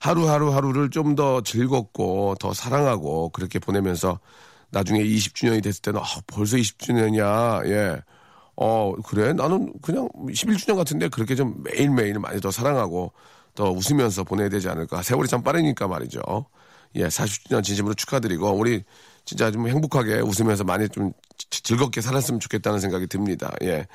하루하루 0.01 0.53
하루를 0.53 0.89
좀 0.89 1.15
더 1.15 1.41
즐겁고 1.41 2.35
더 2.39 2.53
사랑하고 2.53 3.29
그렇게 3.29 3.59
보내면서 3.59 4.19
나중에 4.71 5.03
20주년이 5.03 5.63
됐을 5.63 5.81
때는 5.83 5.99
아, 5.99 6.03
벌써 6.27 6.57
20주년이야. 6.57 7.67
예. 7.69 8.01
어, 8.55 8.93
그래? 9.05 9.33
나는 9.33 9.71
그냥 9.83 10.09
11주년 10.33 10.75
같은데 10.75 11.09
그렇게 11.09 11.35
좀 11.35 11.63
매일매일 11.63 12.19
많이 12.19 12.41
더 12.41 12.49
사랑하고 12.51 13.13
더 13.55 13.71
웃으면서 13.71 14.23
보내야 14.23 14.49
되지 14.49 14.67
않을까. 14.69 15.03
세월이 15.03 15.27
참 15.27 15.43
빠르니까 15.43 15.87
말이죠. 15.87 16.21
예, 16.95 17.07
40주년 17.07 17.63
진심으로 17.63 17.93
축하드리고 17.93 18.51
우리 18.51 18.83
진짜 19.25 19.51
좀 19.51 19.67
행복하게 19.67 20.19
웃으면서 20.21 20.63
많이 20.63 20.89
좀 20.89 21.11
지- 21.37 21.61
즐겁게 21.63 22.01
살았으면 22.01 22.39
좋겠다는 22.39 22.79
생각이 22.79 23.07
듭니다. 23.07 23.51
예. 23.63 23.87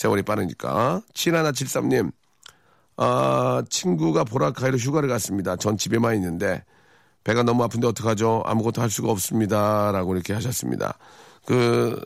세월이 0.00 0.22
빠르니까. 0.22 1.02
7173님, 1.12 2.10
아, 2.96 3.62
친구가 3.68 4.24
보라카이로 4.24 4.78
휴가를 4.78 5.10
갔습니다. 5.10 5.56
전 5.56 5.76
집에만 5.76 6.14
있는데 6.14 6.64
배가 7.22 7.42
너무 7.42 7.62
아픈데 7.64 7.86
어떡하죠? 7.88 8.42
아무것도 8.46 8.80
할 8.80 8.88
수가 8.88 9.10
없습니다. 9.10 9.92
라고 9.92 10.14
이렇게 10.14 10.32
하셨습니다. 10.32 10.96
그, 11.44 12.00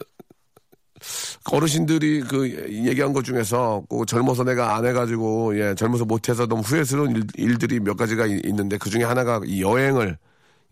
어르신들이 1.52 2.22
그 2.22 2.48
얘기한 2.50 3.12
것 3.12 3.24
중에서 3.24 3.84
꼭 3.88 4.06
젊어서 4.06 4.42
내가 4.44 4.74
안 4.76 4.86
해가지고 4.86 5.58
예 5.58 5.74
젊어서 5.74 6.04
못해서 6.04 6.46
너무 6.46 6.62
후회스러운 6.62 7.22
일, 7.36 7.58
들이몇 7.58 7.96
가지가 7.96 8.26
이- 8.26 8.40
있는데 8.44 8.78
그 8.78 8.88
중에 8.90 9.04
하나가 9.04 9.40
이 9.44 9.60
여행을 9.62 10.16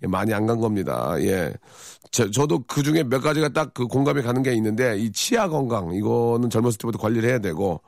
예, 0.03 0.07
많이 0.07 0.33
안 0.35 0.47
간 0.47 0.59
겁니다. 0.61 1.15
예. 1.21 1.53
저, 2.13 2.31
저도 2.31 2.65
그 2.69 2.83
중에 2.83 3.03
몇 3.05 3.21
가지가 3.21 3.51
딱 3.51 3.73
그 3.75 3.87
공감이 3.87 4.23
가는 4.23 4.43
게 4.43 4.53
있는데 4.55 4.99
이 4.99 5.11
치아 5.13 5.49
건강 5.49 5.95
이거는 5.95 6.51
젊었을 6.51 6.79
때부터 6.79 6.99
관리를 6.99 7.29
해야 7.29 7.39
되고 7.41 7.81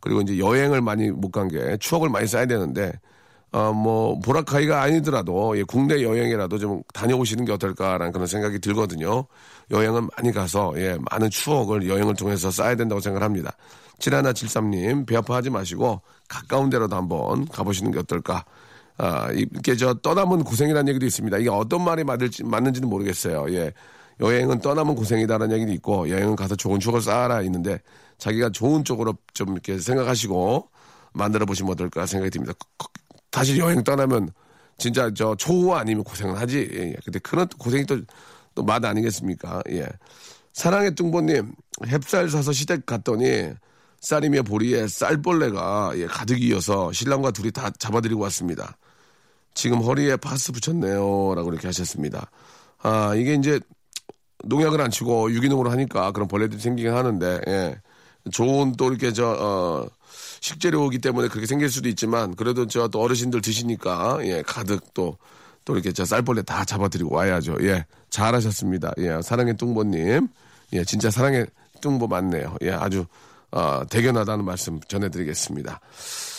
그리고 0.00 0.20
이제 0.22 0.38
여행을 0.38 0.80
많이 0.82 1.10
못 1.10 1.30
간 1.32 1.48
게 1.48 1.76
추억을 1.78 2.08
많이 2.10 2.26
쌓아야 2.26 2.46
되는데 2.46 2.92
어, 3.52 3.72
뭐, 3.72 4.20
보라카이가 4.20 4.82
아니더라도, 4.82 5.56
예, 5.58 5.62
국내 5.64 6.02
여행이라도 6.02 6.58
좀 6.58 6.82
다녀오시는 6.92 7.46
게 7.46 7.52
어떨까라는 7.52 8.12
그런 8.12 8.26
생각이 8.26 8.58
들거든요. 8.58 9.26
여행은 9.70 10.08
많이 10.16 10.32
가서, 10.32 10.74
예, 10.76 10.98
많은 11.10 11.30
추억을 11.30 11.88
여행을 11.88 12.14
통해서 12.16 12.50
쌓아야 12.50 12.74
된다고 12.74 13.00
생각을 13.00 13.24
합니다. 13.24 13.52
7173님, 14.00 15.06
배 15.06 15.16
아파하지 15.16 15.50
마시고, 15.50 16.02
가까운 16.28 16.68
데라도 16.70 16.96
한번 16.96 17.46
가보시는 17.48 17.92
게 17.92 18.00
어떨까. 18.00 18.44
아, 18.98 19.30
이게 19.32 19.76
저, 19.76 19.94
떠나면 19.94 20.44
고생이라는 20.44 20.88
얘기도 20.88 21.06
있습니다. 21.06 21.38
이게 21.38 21.50
어떤 21.50 21.84
말이 21.84 22.04
맞을지, 22.04 22.44
맞는지는 22.44 22.88
모르겠어요. 22.88 23.46
예. 23.54 23.72
여행은 24.20 24.60
떠나면 24.60 24.94
고생이다라는 24.96 25.54
얘기도 25.56 25.72
있고, 25.72 26.08
여행은 26.08 26.36
가서 26.36 26.56
좋은 26.56 26.80
추억을 26.80 27.02
쌓아라 27.02 27.42
있는데, 27.42 27.80
자기가 28.18 28.50
좋은 28.50 28.84
쪽으로 28.84 29.14
좀 29.34 29.52
이렇게 29.52 29.78
생각하시고, 29.78 30.70
만들어 31.12 31.44
보시면 31.46 31.72
어떨까 31.72 32.06
생각이 32.06 32.30
듭니다. 32.30 32.54
다시 33.30 33.58
여행 33.58 33.82
떠나면 33.84 34.30
진짜 34.78 35.10
저 35.14 35.34
초호 35.36 35.74
아니면 35.74 36.04
고생을 36.04 36.38
하지. 36.38 36.68
예, 36.72 36.78
예. 36.90 36.96
근데 37.04 37.18
그런 37.18 37.46
또 37.48 37.56
고생이 37.58 37.84
또, 37.86 37.98
또 38.54 38.62
맛 38.62 38.82
아니겠습니까? 38.84 39.62
예. 39.70 39.86
사랑의 40.54 40.94
뚱보님, 40.94 41.52
햅쌀 41.82 42.30
사서 42.30 42.52
시댁 42.52 42.86
갔더니 42.86 43.50
쌀이며 44.00 44.42
보리에 44.42 44.86
쌀벌레가 44.88 45.92
예, 45.96 46.06
가득 46.06 46.40
이어서 46.42 46.92
신랑과 46.92 47.30
둘이 47.32 47.50
다 47.50 47.70
잡아드리고 47.78 48.22
왔습니다. 48.22 48.76
지금 49.56 49.80
허리에 49.80 50.16
파스 50.16 50.52
붙였네요. 50.52 51.34
라고 51.34 51.50
이렇게 51.50 51.66
하셨습니다. 51.66 52.30
아, 52.82 53.14
이게 53.16 53.34
이제 53.34 53.58
농약을 54.44 54.80
안 54.80 54.92
치고 54.92 55.32
유기농으로 55.32 55.70
하니까 55.70 56.12
그런 56.12 56.28
벌레들이 56.28 56.60
생기긴 56.60 56.92
하는데, 56.92 57.40
예. 57.48 57.80
좋은 58.30 58.72
또 58.76 58.90
이렇게 58.90 59.12
저, 59.12 59.26
어, 59.30 59.88
식재료이기 60.40 60.98
때문에 60.98 61.28
그렇게 61.28 61.46
생길 61.46 61.70
수도 61.70 61.88
있지만 61.88 62.36
그래도 62.36 62.66
저 62.66 62.88
또 62.88 63.00
어르신들 63.00 63.40
드시니까 63.40 64.18
예 64.22 64.42
가득 64.42 64.94
또 64.94 65.16
또 65.66 65.74
이렇게 65.74 65.92
저 65.92 66.04
쌀벌레 66.04 66.42
다 66.42 66.64
잡아드리고 66.64 67.14
와야죠 67.14 67.56
예 67.62 67.84
잘하셨습니다 68.08 68.92
예 68.98 69.20
사랑의 69.20 69.56
뚱보님 69.56 70.28
예 70.72 70.84
진짜 70.84 71.10
사랑의 71.10 71.46
뚱보 71.82 72.06
맞네요 72.06 72.54
예 72.62 72.70
아주 72.70 73.04
어, 73.50 73.82
대견하다는 73.90 74.44
말씀 74.44 74.80
전해드리겠습니다 74.88 75.80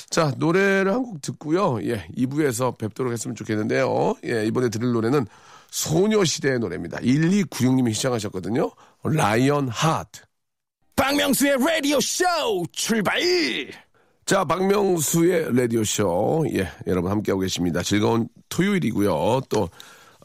자 0.09 0.31
노래를 0.37 0.93
한 0.93 1.03
곡 1.03 1.21
듣고요 1.21 1.79
예 1.83 2.07
2부에서 2.17 2.77
뵙도록 2.77 3.11
했으면 3.11 3.35
좋겠는데요 3.35 4.15
예 4.25 4.45
이번에 4.45 4.69
들을 4.69 4.91
노래는 4.91 5.25
소녀시대의 5.71 6.59
노래입니다 6.59 6.97
1296님이 6.99 7.93
시청하셨거든요 7.93 8.71
라이언 9.03 9.67
하트 9.69 10.21
박명수의 10.95 11.57
라디오 11.59 11.99
쇼 11.99 12.23
출발! 12.71 13.19
자, 14.25 14.43
박명수의 14.43 15.55
라디오 15.55 15.83
쇼. 15.85 16.43
예, 16.53 16.67
여러분 16.87 17.11
함께하고 17.11 17.39
계십니다. 17.41 17.81
즐거운 17.81 18.27
토요일이고요. 18.49 19.41
또, 19.47 19.69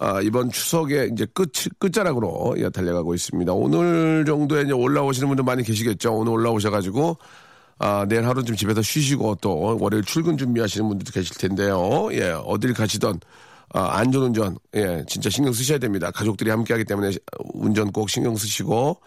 아, 0.00 0.20
이번 0.22 0.50
추석의 0.50 1.10
이제 1.12 1.24
끝, 1.32 1.52
끝자락으로 1.78 2.54
예, 2.56 2.68
달려가고 2.70 3.14
있습니다. 3.14 3.52
오늘 3.52 4.24
정도에 4.26 4.62
이제 4.62 4.72
올라오시는 4.72 5.28
분들 5.28 5.44
많이 5.44 5.62
계시겠죠. 5.62 6.14
오늘 6.14 6.32
올라오셔가지고, 6.32 7.16
아, 7.84 8.06
내일 8.08 8.24
하루 8.28 8.44
좀 8.44 8.54
집에서 8.54 8.80
쉬시고 8.80 9.38
또 9.40 9.76
월요일 9.80 10.04
출근 10.04 10.36
준비하시는 10.38 10.86
분들도 10.86 11.10
계실 11.10 11.36
텐데요. 11.36 12.08
예, 12.12 12.30
어딜 12.30 12.74
가시던, 12.74 13.18
아, 13.70 13.98
안전운전, 13.98 14.56
예, 14.76 15.04
진짜 15.08 15.28
신경 15.28 15.52
쓰셔야 15.52 15.78
됩니다. 15.78 16.12
가족들이 16.12 16.48
함께 16.48 16.74
하기 16.74 16.84
때문에 16.84 17.10
운전 17.54 17.90
꼭 17.90 18.08
신경 18.08 18.36
쓰시고, 18.36 19.00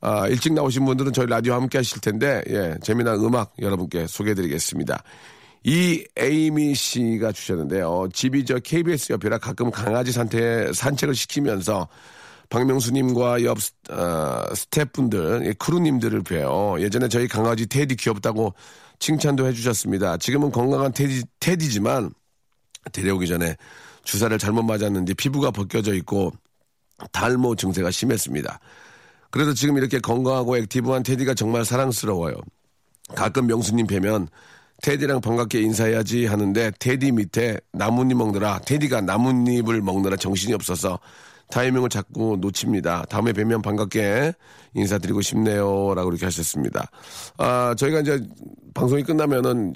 아, 0.00 0.26
일찍 0.28 0.54
나오신 0.54 0.82
분들은 0.86 1.12
저희 1.12 1.26
라디오 1.26 1.52
함께 1.52 1.76
하실 1.76 2.00
텐데, 2.00 2.42
예, 2.48 2.74
재미난 2.82 3.16
음악 3.16 3.52
여러분께 3.60 4.06
소개해 4.06 4.34
드리겠습니다. 4.34 5.02
이 5.64 6.02
에이미 6.16 6.74
씨가 6.74 7.32
주셨는데요. 7.32 8.08
집이 8.14 8.46
저 8.46 8.58
KBS 8.58 9.12
옆이라 9.12 9.36
가끔 9.36 9.70
강아지 9.70 10.10
산태, 10.10 10.72
산책을 10.72 11.14
시키면서 11.14 11.86
박명수님과 12.62 13.44
옆 13.44 13.62
스- 13.62 13.72
어, 13.90 14.44
스태프분들, 14.54 15.46
예, 15.46 15.52
크루님들을 15.54 16.22
뵈요. 16.22 16.76
예전에 16.80 17.08
저희 17.08 17.26
강아지 17.26 17.66
테디 17.66 17.96
귀엽다고 17.96 18.52
칭찬도 18.98 19.46
해주셨습니다. 19.46 20.18
지금은 20.18 20.52
건강한 20.52 20.92
테디, 20.92 21.24
테디지만 21.40 22.12
데려오기 22.92 23.26
전에 23.26 23.56
주사를 24.04 24.36
잘못 24.38 24.64
맞았는지 24.64 25.14
피부가 25.14 25.50
벗겨져 25.50 25.94
있고 25.94 26.32
탈모 27.10 27.56
증세가 27.56 27.90
심했습니다. 27.90 28.60
그래도 29.30 29.54
지금 29.54 29.78
이렇게 29.78 29.98
건강하고 29.98 30.58
active한 30.58 31.04
테디가 31.04 31.32
정말 31.32 31.64
사랑스러워요. 31.64 32.34
가끔 33.14 33.46
명수님 33.46 33.86
뵈면 33.86 34.28
테디랑 34.82 35.22
반갑게 35.22 35.58
인사해야지 35.62 36.26
하는데 36.26 36.70
테디 36.78 37.12
밑에 37.12 37.58
나뭇잎 37.72 38.14
먹느라 38.14 38.58
테디가 38.58 39.00
나뭇잎을 39.00 39.80
먹느라 39.80 40.16
정신이 40.16 40.52
없어서 40.52 40.98
타이밍을 41.52 41.90
자꾸 41.90 42.38
놓칩니다. 42.40 43.04
다음에 43.10 43.34
뵈면 43.34 43.60
반갑게 43.60 44.32
인사드리고 44.72 45.20
싶네요. 45.20 45.92
라고 45.94 46.08
이렇게 46.10 46.24
하셨습니다. 46.24 46.90
아, 47.36 47.74
저희가 47.76 48.00
이제 48.00 48.20
방송이 48.72 49.02
끝나면은 49.02 49.74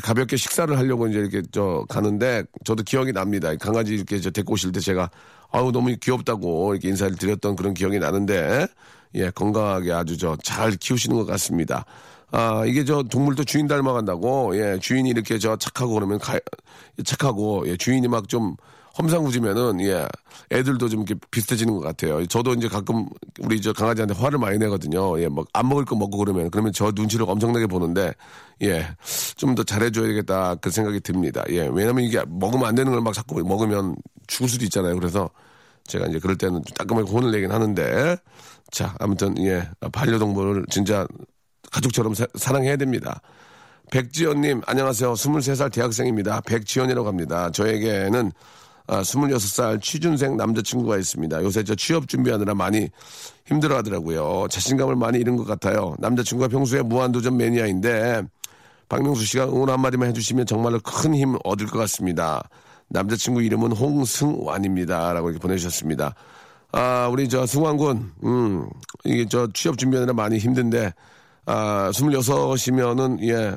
가볍게 0.00 0.36
식사를 0.36 0.78
하려고 0.78 1.08
이제 1.08 1.18
이렇게 1.18 1.42
저 1.50 1.84
가는데 1.88 2.44
저도 2.64 2.84
기억이 2.84 3.12
납니다. 3.12 3.52
강아지 3.56 3.94
이렇게 3.94 4.20
저 4.20 4.30
데리고 4.30 4.52
오실 4.52 4.70
때 4.70 4.78
제가 4.78 5.10
아우 5.50 5.72
너무 5.72 5.92
귀엽다고 6.00 6.74
이렇게 6.74 6.88
인사를 6.88 7.16
드렸던 7.16 7.56
그런 7.56 7.74
기억이 7.74 7.98
나는데 7.98 8.68
예, 9.16 9.30
건강하게 9.30 9.90
아주 9.92 10.16
저 10.16 10.36
잘 10.44 10.70
키우시는 10.76 11.16
것 11.16 11.26
같습니다. 11.26 11.84
아, 12.30 12.64
이게 12.64 12.84
저 12.84 13.02
동물도 13.02 13.44
주인 13.44 13.66
닮아간다고, 13.66 14.54
예, 14.58 14.78
주인이 14.78 15.08
이렇게 15.08 15.38
저 15.38 15.56
착하고 15.56 15.94
그러면 15.94 16.18
가, 16.18 16.38
착하고, 17.02 17.66
예, 17.66 17.76
주인이 17.78 18.06
막 18.06 18.28
좀 18.28 18.54
험상궂으면은, 18.98 19.80
예, 19.82 20.06
애들도 20.52 20.88
좀 20.88 21.00
이렇게 21.02 21.14
비슷해지는 21.30 21.74
것 21.74 21.80
같아요. 21.80 22.24
저도 22.26 22.54
이제 22.54 22.68
가끔 22.68 23.06
우리 23.40 23.60
저 23.60 23.72
강아지한테 23.72 24.14
화를 24.14 24.38
많이 24.38 24.58
내거든요. 24.58 25.20
예, 25.20 25.28
막 25.28 25.46
안 25.52 25.68
먹을 25.68 25.84
거 25.84 25.96
먹고 25.96 26.18
그러면, 26.18 26.50
그러면 26.50 26.72
저 26.72 26.90
눈치를 26.94 27.26
엄청나게 27.28 27.66
보는데, 27.66 28.12
예, 28.62 28.88
좀 29.36 29.54
더 29.54 29.62
잘해줘야겠다 29.64 30.56
그 30.56 30.70
생각이 30.70 31.00
듭니다. 31.00 31.42
예, 31.50 31.68
왜냐면 31.72 32.04
이게 32.04 32.22
먹으면 32.28 32.66
안 32.66 32.74
되는 32.74 32.92
걸 32.92 33.00
막 33.02 33.14
자꾸 33.14 33.42
먹으면 33.44 33.96
죽을 34.26 34.48
수도 34.48 34.64
있잖아요. 34.64 34.94
그래서 34.96 35.30
제가 35.86 36.06
이제 36.08 36.18
그럴 36.18 36.36
때는 36.36 36.56
좀 36.64 36.74
따끔하게 36.74 37.10
혼을 37.10 37.30
내긴 37.32 37.50
하는데, 37.52 38.16
자, 38.70 38.94
아무튼, 39.00 39.36
예, 39.44 39.68
반려동물을 39.92 40.66
진짜 40.70 41.06
가족처럼 41.72 42.14
사, 42.14 42.26
사랑해야 42.34 42.76
됩니다. 42.76 43.20
백지연님, 43.90 44.62
안녕하세요. 44.66 45.14
23살 45.14 45.72
대학생입니다. 45.72 46.42
백지연이라고 46.42 47.08
합니다. 47.08 47.50
저에게는 47.50 48.32
아, 48.88 49.02
26살 49.02 49.82
취준생 49.82 50.36
남자친구가 50.38 50.96
있습니다. 50.96 51.42
요새 51.42 51.62
저 51.62 51.74
취업 51.74 52.08
준비하느라 52.08 52.54
많이 52.54 52.88
힘들어 53.46 53.76
하더라고요. 53.76 54.46
자신감을 54.50 54.96
많이 54.96 55.18
잃은 55.18 55.36
것 55.36 55.46
같아요. 55.46 55.94
남자친구가 55.98 56.48
평소에 56.48 56.80
무한도전 56.82 57.36
매니아인데, 57.36 58.22
박명수 58.88 59.26
씨가 59.26 59.44
응원 59.44 59.68
한마디만 59.68 60.08
해주시면 60.08 60.46
정말로 60.46 60.80
큰 60.80 61.12
힘 61.12 61.36
얻을 61.44 61.66
것 61.66 61.78
같습니다. 61.80 62.48
남자친구 62.88 63.42
이름은 63.42 63.72
홍승완입니다. 63.72 65.12
라고 65.12 65.28
이렇게 65.28 65.40
보내주셨습니다. 65.42 66.14
아, 66.72 67.08
우리 67.12 67.28
저 67.28 67.44
승환군, 67.44 68.12
음, 68.24 68.68
이게 69.04 69.26
저 69.28 69.48
취업 69.52 69.76
준비하느라 69.76 70.14
많이 70.14 70.38
힘든데, 70.38 70.94
아, 71.44 71.90
26이면은, 71.92 73.22
예, 73.28 73.54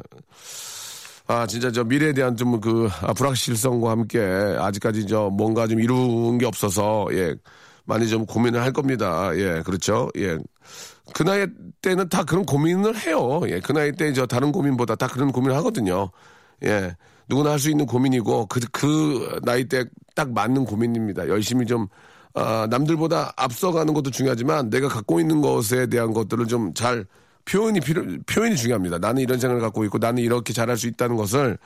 아, 1.32 1.48
진짜 1.48 1.72
저 1.72 1.84
미래에 1.84 2.14
대한 2.14 2.36
좀 2.36 2.60
그 2.62 2.90
불확실성과 3.16 3.92
함께 3.92 4.20
아직까지 4.20 5.08
저 5.08 5.30
뭔가 5.30 5.66
좀 5.68 5.80
이룬 5.80 6.38
게 6.38 6.46
없어서, 6.46 7.08
예, 7.14 7.36
많이 7.86 8.08
좀 8.10 8.26
고민을 8.26 8.62
할 8.62 8.74
겁니다. 8.74 9.32
예, 9.36 9.62
그렇죠. 9.66 10.10
예. 10.18 10.38
그 11.14 11.24
나이 11.24 11.48
때는 11.82 12.10
다 12.10 12.24
그런 12.24 12.46
고민을 12.46 12.96
해요. 12.98 13.42
예, 13.48 13.60
그 13.62 13.72
나이 13.72 13.92
때 13.94 14.14
저 14.14 14.26
다른 14.26 14.52
고민보다 14.52 14.96
다 14.96 15.08
그런 15.08 15.32
고민을 15.32 15.56
하거든요. 15.58 16.10
예. 16.64 16.96
누구나 17.30 17.52
할 17.52 17.60
수 17.60 17.70
있는 17.70 17.86
고민이고, 17.86 18.48
그, 18.48 18.60
그 18.72 19.40
나이 19.44 19.66
때 19.66 19.86
딱 20.16 20.32
맞는 20.34 20.66
고민입니다. 20.66 21.30
열심히 21.30 21.66
좀, 21.66 21.88
아, 22.34 22.68
남들보다 22.70 23.32
앞서가는 23.38 23.94
것도 23.94 24.12
중요하지만 24.12 24.70
내가 24.70 24.88
갖고 24.90 25.20
있는 25.22 25.42
것에 25.42 25.88
대한 25.88 26.14
것들을 26.14 26.48
좀 26.48 26.74
잘 26.74 27.06
표현이 27.46 27.80
필요, 27.82 28.04
표현이 28.26 28.56
중요합니다. 28.56 28.98
나는 28.98 29.22
이런 29.22 29.40
생각을 29.40 29.62
갖고 29.62 29.84
있고 29.86 29.98
나는 29.98 30.24
이렇게 30.24 30.54
잘할 30.54 30.78
수 30.78 30.88
있다는 30.88 31.16
것을 31.16 31.58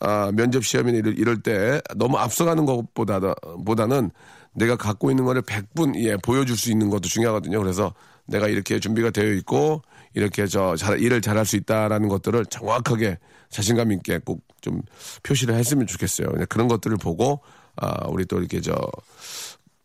아, 0.00 0.30
면접 0.34 0.64
시험이나 0.64 0.98
이럴, 0.98 1.18
이럴 1.18 1.42
때 1.42 1.80
너무 1.96 2.18
앞서가는 2.18 2.66
것보다, 2.66 3.20
보다는 3.64 4.10
내가 4.54 4.76
갖고 4.76 5.10
있는 5.10 5.24
거를 5.24 5.42
100분, 5.42 5.96
예, 5.96 6.16
보여줄 6.16 6.56
수 6.56 6.70
있는 6.70 6.90
것도 6.90 7.08
중요하거든요. 7.08 7.58
그래서 7.60 7.94
내가 8.26 8.48
이렇게 8.48 8.78
준비가 8.78 9.10
되어 9.10 9.32
있고 9.32 9.82
이렇게 10.14 10.46
저 10.46 10.76
잘, 10.76 11.00
일을 11.00 11.20
잘할 11.20 11.46
수 11.46 11.56
있다라는 11.56 12.08
것들을 12.08 12.46
정확하게 12.46 13.18
자신감 13.50 13.92
있게 13.92 14.18
꼭 14.18 14.46
좀 14.66 14.82
표시를 15.22 15.54
했으면 15.54 15.86
좋겠어요. 15.86 16.28
그런 16.48 16.66
것들을 16.66 16.96
보고 16.96 17.40
아, 17.76 18.08
우리 18.08 18.24
또 18.24 18.38
이렇게 18.38 18.60
저 18.60 18.74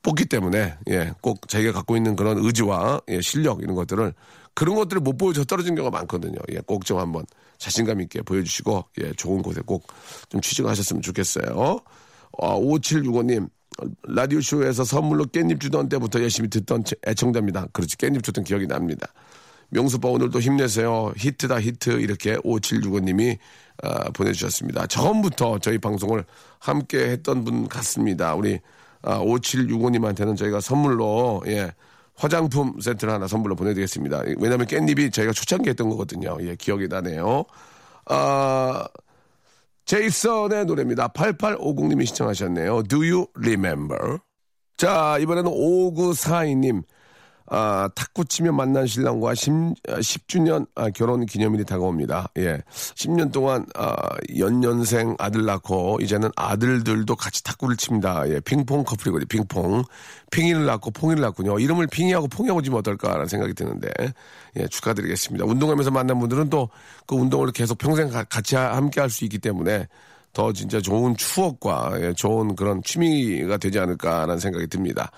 뽑기 0.02 0.26
때문에 0.26 0.76
예, 0.90 1.14
꼭 1.22 1.48
자기가 1.48 1.72
갖고 1.72 1.96
있는 1.96 2.16
그런 2.16 2.40
의지와 2.40 3.02
예, 3.10 3.22
실력 3.22 3.62
이런 3.62 3.76
것들을 3.76 4.12
그런 4.54 4.76
것들을 4.76 5.02
못 5.02 5.18
보여줘 5.18 5.44
떨어진 5.46 5.76
경우가 5.76 5.98
많거든요. 5.98 6.38
예, 6.52 6.60
꼭 6.60 6.84
좀 6.86 7.00
한번 7.00 7.26
자신감 7.58 8.02
있게 8.02 8.22
보여주시고 8.22 8.86
예, 9.02 9.14
좋은 9.14 9.42
곳에 9.42 9.62
꼭 9.66 9.88
좀 10.30 10.42
취직하셨으면 10.42 11.02
좋겠어요. 11.02 11.80
어, 12.38 12.60
5765님 12.62 13.50
라디오 14.04 14.42
쇼에서 14.42 14.84
선물로 14.84 15.26
깻잎 15.28 15.60
주던 15.62 15.90
때부터 15.90 16.22
열심히 16.22 16.50
듣던 16.50 16.84
애청자입니다. 17.08 17.68
그렇지 17.74 17.96
깻잎 17.98 18.24
주던 18.24 18.44
기억이 18.44 18.68
납니다. 18.68 19.08
명수빠 19.70 20.10
오늘도 20.10 20.40
힘내세요. 20.42 21.14
히트다 21.16 21.62
히트 21.62 22.02
이렇게 22.02 22.36
5765님이 22.38 23.38
아, 23.84 24.10
보내주셨습니다. 24.12 24.86
처음부터 24.88 25.60
저희 25.60 25.78
방송을 25.78 26.26
함께 26.60 27.10
했던 27.10 27.44
분 27.46 27.68
같습니다. 27.70 28.36
우리 28.36 28.60
아, 29.02 29.20
5765님한테는 29.20 30.36
저희가 30.38 30.60
선물로 30.60 31.44
예, 31.48 31.72
화장품 32.16 32.80
세트를 32.80 33.14
하나 33.14 33.28
선물로 33.28 33.56
보내드리겠습니다. 33.56 34.24
왜냐하면 34.38 34.68
깻잎이 34.68 35.12
저희가 35.12 35.34
초창기 35.34 35.70
했던 35.70 35.90
거거든요. 35.90 36.38
예, 36.42 36.56
기억이 36.56 36.88
나네요. 36.88 37.46
아, 38.06 38.88
제이슨의 39.86 40.66
노래입니다. 40.66 41.10
8850님이 41.10 42.06
시청하셨네요. 42.06 42.84
Do 42.84 43.00
you 43.00 43.26
remember? 43.36 44.20
자, 44.78 45.18
이번에는 45.20 45.52
5942님. 45.52 46.84
아, 47.54 47.90
탁구 47.96 48.26
치며 48.26 48.54
만난 48.54 48.88
신랑과 48.88 49.36
10, 49.36 49.52
10 50.02 50.28
주년 50.28 50.66
아, 50.74 50.90
결혼 50.90 51.26
기념일이 51.26 51.66
다가옵니다. 51.66 52.30
예. 52.38 52.62
10년 52.96 53.32
동안, 53.34 53.66
아, 53.76 53.94
연년생 54.38 55.18
아들 55.20 55.44
낳고, 55.46 56.00
이제는 56.02 56.30
아들들도 56.38 57.14
같이 57.18 57.44
탁구를 57.44 57.76
칩니다. 57.76 58.30
예. 58.30 58.40
핑퐁 58.40 58.86
커플이거든요. 58.86 59.28
핑퐁. 59.28 59.84
핑이를 60.32 60.66
낳고 60.66 60.92
퐁이를 60.92 61.22
낳군요. 61.22 61.60
이름을 61.60 61.88
핑이하고 61.88 62.30
퐁이하고 62.30 62.62
지면 62.62 62.80
어떨까라는 62.80 63.28
생각이 63.28 63.54
드는데, 63.54 63.90
예, 64.58 64.68
축하드리겠습니다. 64.68 65.46
운동하면서 65.46 65.92
만난 65.92 66.20
분들은 66.20 66.50
또 66.50 66.70
그 67.06 67.16
운동을 67.16 67.52
계속 67.52 67.78
평생 67.78 68.10
가, 68.10 68.24
같이 68.24 68.56
함께 68.56 69.02
할 69.02 69.10
수 69.10 69.26
있기 69.26 69.40
때문에 69.40 69.88
더 70.34 70.54
진짜 70.54 70.80
좋은 70.80 71.18
추억과 71.18 71.92
예, 72.02 72.14
좋은 72.14 72.56
그런 72.56 72.82
취미가 72.84 73.58
되지 73.58 73.80
않을까라는 73.80 74.40
생각이 74.40 74.68
듭니다. 74.68 75.12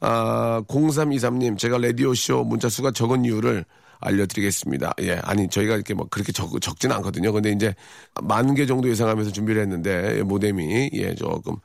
아, 0.00 0.62
0323님, 0.68 1.58
제가 1.58 1.78
라디오쇼 1.78 2.44
문자 2.44 2.68
수가 2.68 2.90
적은 2.90 3.24
이유를 3.24 3.64
알려드리겠습니다. 4.00 4.92
예, 5.00 5.12
아니, 5.22 5.48
저희가 5.48 5.74
이렇게 5.74 5.94
뭐 5.94 6.06
그렇게 6.10 6.32
적, 6.32 6.50
적진 6.60 6.92
않거든요. 6.92 7.32
근데 7.32 7.50
이제 7.50 7.74
만 8.22 8.54
개 8.54 8.66
정도 8.66 8.88
예상하면서 8.90 9.32
준비를 9.32 9.62
했는데, 9.62 10.22
모뎀이, 10.22 10.90
예, 10.92 11.14
조금. 11.14 11.56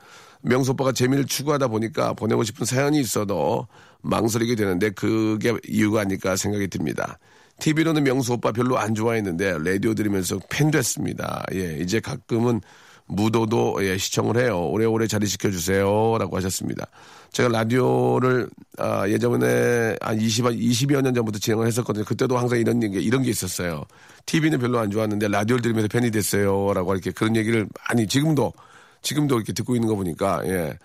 명수 0.44 0.72
오빠가 0.72 0.92
재미를 0.92 1.26
추구하다 1.26 1.68
보니까 1.68 2.14
보내고 2.14 2.44
싶은 2.44 2.66
사연이 2.66 3.00
있어도 3.00 3.68
망설이게 4.02 4.56
되는데 4.56 4.90
그게 4.90 5.54
이유가 5.68 6.02
아닐까 6.02 6.36
생각이 6.36 6.68
듭니다. 6.68 7.20
TV로는 7.60 8.04
명수 8.04 8.34
오빠 8.34 8.52
별로 8.52 8.80
안 8.80 8.96
좋아했는데 8.96 9.60
라디오 9.64 9.94
들으면서 9.94 10.40
팬 10.50 10.72
됐습니다. 10.72 11.44
예, 11.54 11.78
이제 11.80 12.00
가끔은 12.00 12.60
무도도 13.12 13.86
예, 13.86 13.98
시청을 13.98 14.38
해요. 14.38 14.68
오래오래 14.70 15.08
자리 15.08 15.28
지켜주세요. 15.28 16.18
라고 16.18 16.38
하셨습니다. 16.38 16.88
제가 17.32 17.50
라디오를 17.50 18.50
아, 18.78 19.08
예전에 19.08 19.96
한 20.02 20.20
20, 20.20 20.46
20여 20.46 21.02
년 21.02 21.14
전부터 21.14 21.40
진행을 21.40 21.68
했었거든요. 21.68 22.06
그때도 22.06 22.38
항상 22.38 22.60
이런 22.60 22.80
게, 22.80 22.88
이런 23.00 23.22
게 23.22 23.30
있었어요. 23.30 23.84
TV는 24.26 24.60
별로 24.60 24.80
안 24.80 24.90
좋았는데 24.92 25.28
라디오를 25.28 25.62
들으면서 25.62 25.88
팬이 25.88 26.12
됐어요. 26.12 26.74
라고 26.74 26.94
이렇게 26.94 27.12
그런 27.12 27.36
얘기를 27.36 27.68
많이 27.90 28.08
지금도 28.08 28.54
지금도 29.02 29.36
이렇게 29.38 29.52
듣고 29.54 29.76
있는 29.76 29.88
거 29.88 29.96
보니까, 29.96 30.42
예. 30.46 30.78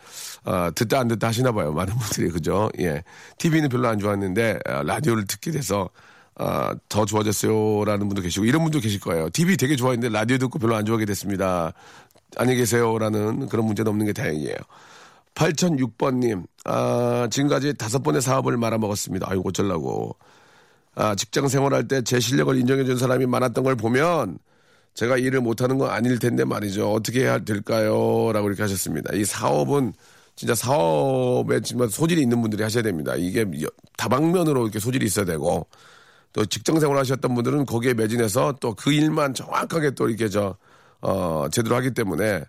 아, 0.45 0.71
듣다 0.75 1.01
안 1.01 1.09
듣다 1.09 1.29
하시나 1.29 1.53
봐요. 1.53 1.73
많은 1.73 1.95
분들이, 1.99 2.31
그죠? 2.31 2.71
예. 2.81 3.03
TV는 3.39 3.69
별로 3.69 3.89
안 3.89 3.99
좋았는데, 3.99 4.59
아, 4.65 4.83
라디오를 4.83 5.27
듣게 5.27 5.51
돼서, 5.51 5.91
아, 6.35 6.75
더 6.89 7.05
좋아졌어요. 7.05 7.85
라는 7.85 8.09
분도 8.09 8.23
계시고, 8.23 8.47
이런 8.47 8.63
분도 8.63 8.81
계실 8.81 9.01
거예요. 9.01 9.29
TV 9.31 9.59
되게 9.59 9.77
좋아했는데, 9.77 10.17
라디오 10.17 10.39
듣고 10.39 10.59
별로 10.59 10.77
안 10.77 10.87
좋아하게 10.87 11.05
됐습니다. 11.05 11.75
안녕히 12.37 12.59
계세요. 12.59 12.99
라는 12.99 13.49
그런 13.49 13.67
문제는 13.67 13.91
없는 13.91 14.07
게 14.07 14.13
다행이에요. 14.13 14.57
8006번님, 15.35 16.47
아, 16.65 17.29
지금까지 17.31 17.75
다섯 17.75 18.03
번의 18.03 18.23
사업을 18.23 18.57
말아먹었습니다. 18.57 19.27
아이고, 19.31 19.49
어쩌려고. 19.49 20.17
아, 20.95 21.15
직장 21.15 21.49
생활할 21.49 21.89
때 21.89 22.03
제 22.03 22.21
실력을 22.21 22.57
인정해준 22.59 22.99
사람이 22.99 23.27
많았던 23.27 23.65
걸 23.65 23.77
보면, 23.77 24.39
제가 24.95 25.19
일을 25.19 25.41
못하는 25.43 25.79
건 25.79 25.91
아닐 25.91 26.19
텐데 26.19 26.45
말이죠. 26.45 26.93
어떻게 26.93 27.23
해야 27.23 27.39
될까요? 27.41 28.33
라고 28.33 28.49
이렇게 28.49 28.63
하셨습니다. 28.63 29.15
이 29.15 29.25
사업은 29.25 29.93
진짜 30.37 30.55
사업에 30.55 31.61
정말 31.61 31.91
소질이 31.91 32.23
있는 32.23 32.41
분들이 32.43 32.63
하셔야 32.63 32.83
됩니다. 32.83 33.15
이게 33.17 33.47
다방면으로 33.99 34.65
이렇게 34.65 34.81
소질이 34.81 35.07
있어야 35.07 35.25
되고 35.27 35.67
또 36.33 36.45
직장 36.47 36.81
생활 36.81 36.99
하셨던 36.99 37.35
분들은 37.35 37.67
거기에 37.67 37.95
매진해서 37.95 38.55
또 38.61 38.75
그 38.75 38.93
일만 38.93 39.35
정확하게 39.35 39.93
또 39.93 40.09
이렇게 40.09 40.29
저, 40.31 40.57
어, 41.07 41.47
제대로 41.53 41.77
하기 41.77 41.93
때문에 41.93 42.43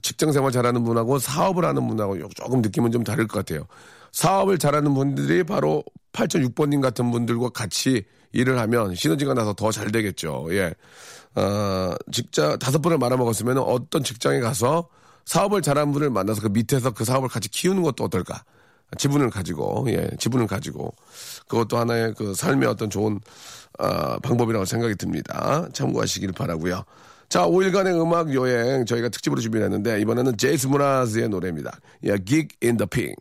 직장 0.00 0.32
생활 0.32 0.50
잘하는 0.50 0.82
분하고 0.82 1.18
사업을 1.18 1.66
하는 1.66 1.86
분하고 1.86 2.16
조금 2.34 2.62
느낌은 2.62 2.90
좀 2.90 3.04
다를 3.04 3.26
것 3.26 3.44
같아요. 3.44 3.66
사업을 4.12 4.56
잘하는 4.56 4.94
분들이 4.94 5.44
바로 5.44 5.84
8006번님 6.14 6.80
같은 6.80 7.10
분들과 7.10 7.50
같이 7.50 8.04
일을 8.32 8.58
하면 8.58 8.94
시너지가 8.94 9.34
나서 9.34 9.52
더 9.52 9.70
잘 9.70 9.92
되겠죠. 9.92 10.46
예. 10.52 10.74
어, 11.34 11.94
직장, 12.10 12.58
다섯 12.58 12.80
번을 12.80 12.96
말아먹었으면 12.96 13.58
어떤 13.58 14.02
직장에 14.02 14.40
가서 14.40 14.88
사업을 15.26 15.60
잘하는 15.60 15.92
분을 15.92 16.08
만나서 16.08 16.40
그 16.40 16.48
밑에서 16.48 16.92
그 16.92 17.04
사업을 17.04 17.28
같이 17.28 17.50
키우는 17.50 17.82
것도 17.82 18.04
어떨까? 18.04 18.42
지분을 18.98 19.30
가지고, 19.30 19.86
예, 19.88 20.10
지분을 20.18 20.46
가지고. 20.46 20.94
그것도 21.48 21.78
하나의 21.78 22.14
그 22.16 22.34
삶의 22.34 22.68
어떤 22.68 22.90
좋은, 22.90 23.20
어, 23.78 24.18
방법이라고 24.18 24.64
생각이 24.64 24.94
듭니다. 24.96 25.66
참고하시길 25.72 26.32
바라고요 26.32 26.84
자, 27.32 27.46
5일간의 27.46 27.98
음악 27.98 28.34
여행 28.34 28.84
저희가 28.84 29.08
특집으로 29.08 29.40
준비했는데 29.40 30.02
이번에는 30.02 30.36
제이스 30.36 30.66
무라즈의 30.66 31.30
노래입니다. 31.30 31.72
예, 32.04 32.18
Gig 32.22 32.48
in 32.62 32.76
the 32.76 32.86
Pink. 32.86 33.16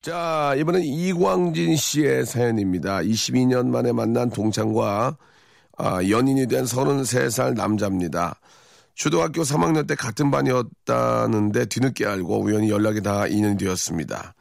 자, 0.00 0.56
이번엔 0.58 0.82
이광진 0.82 1.76
씨의 1.76 2.26
사연입니다. 2.26 2.98
22년 3.02 3.68
만에 3.68 3.92
만난 3.92 4.28
동창과 4.28 5.16
아, 5.78 6.08
연인이 6.08 6.48
된 6.48 6.64
33살 6.64 7.54
남자입니다. 7.54 8.40
초등학교 8.96 9.42
3학년 9.42 9.86
때 9.86 9.94
같은 9.94 10.32
반이었다는데 10.32 11.66
뒤늦게 11.66 12.04
알고 12.04 12.42
우연히 12.42 12.70
연락이 12.70 13.02
다 13.02 13.28
인연이 13.28 13.56
되었습니다. 13.56 14.34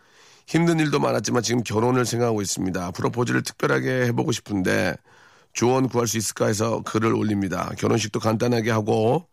힘든 0.48 0.80
일도 0.80 0.98
많았지만 0.98 1.44
지금 1.44 1.62
결혼을 1.62 2.08
생각하고 2.08 2.42
있습니다. 2.42 2.90
프로포즈를 2.94 3.44
특별하게 3.44 4.08
해보고 4.08 4.32
싶은데 4.32 4.96
조언 5.54 5.90
구할 5.90 6.08
수 6.08 6.18
있을까 6.18 6.48
해서 6.48 6.82
글을 6.84 7.14
올립니다. 7.14 7.72
결혼식도 7.78 8.20
간단하게 8.20 8.72
하고 8.72 9.28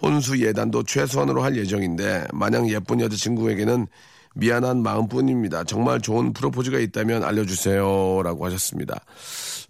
혼수 0.00 0.40
예단도 0.40 0.84
최소한으로 0.84 1.42
할 1.42 1.56
예정인데 1.56 2.26
마냥 2.32 2.68
예쁜 2.68 3.00
여자친구에게는 3.00 3.86
미안한 4.34 4.82
마음뿐입니다. 4.82 5.64
정말 5.64 6.00
좋은 6.00 6.32
프로포즈가 6.32 6.78
있다면 6.78 7.22
알려주세요라고 7.22 8.44
하셨습니다. 8.46 9.00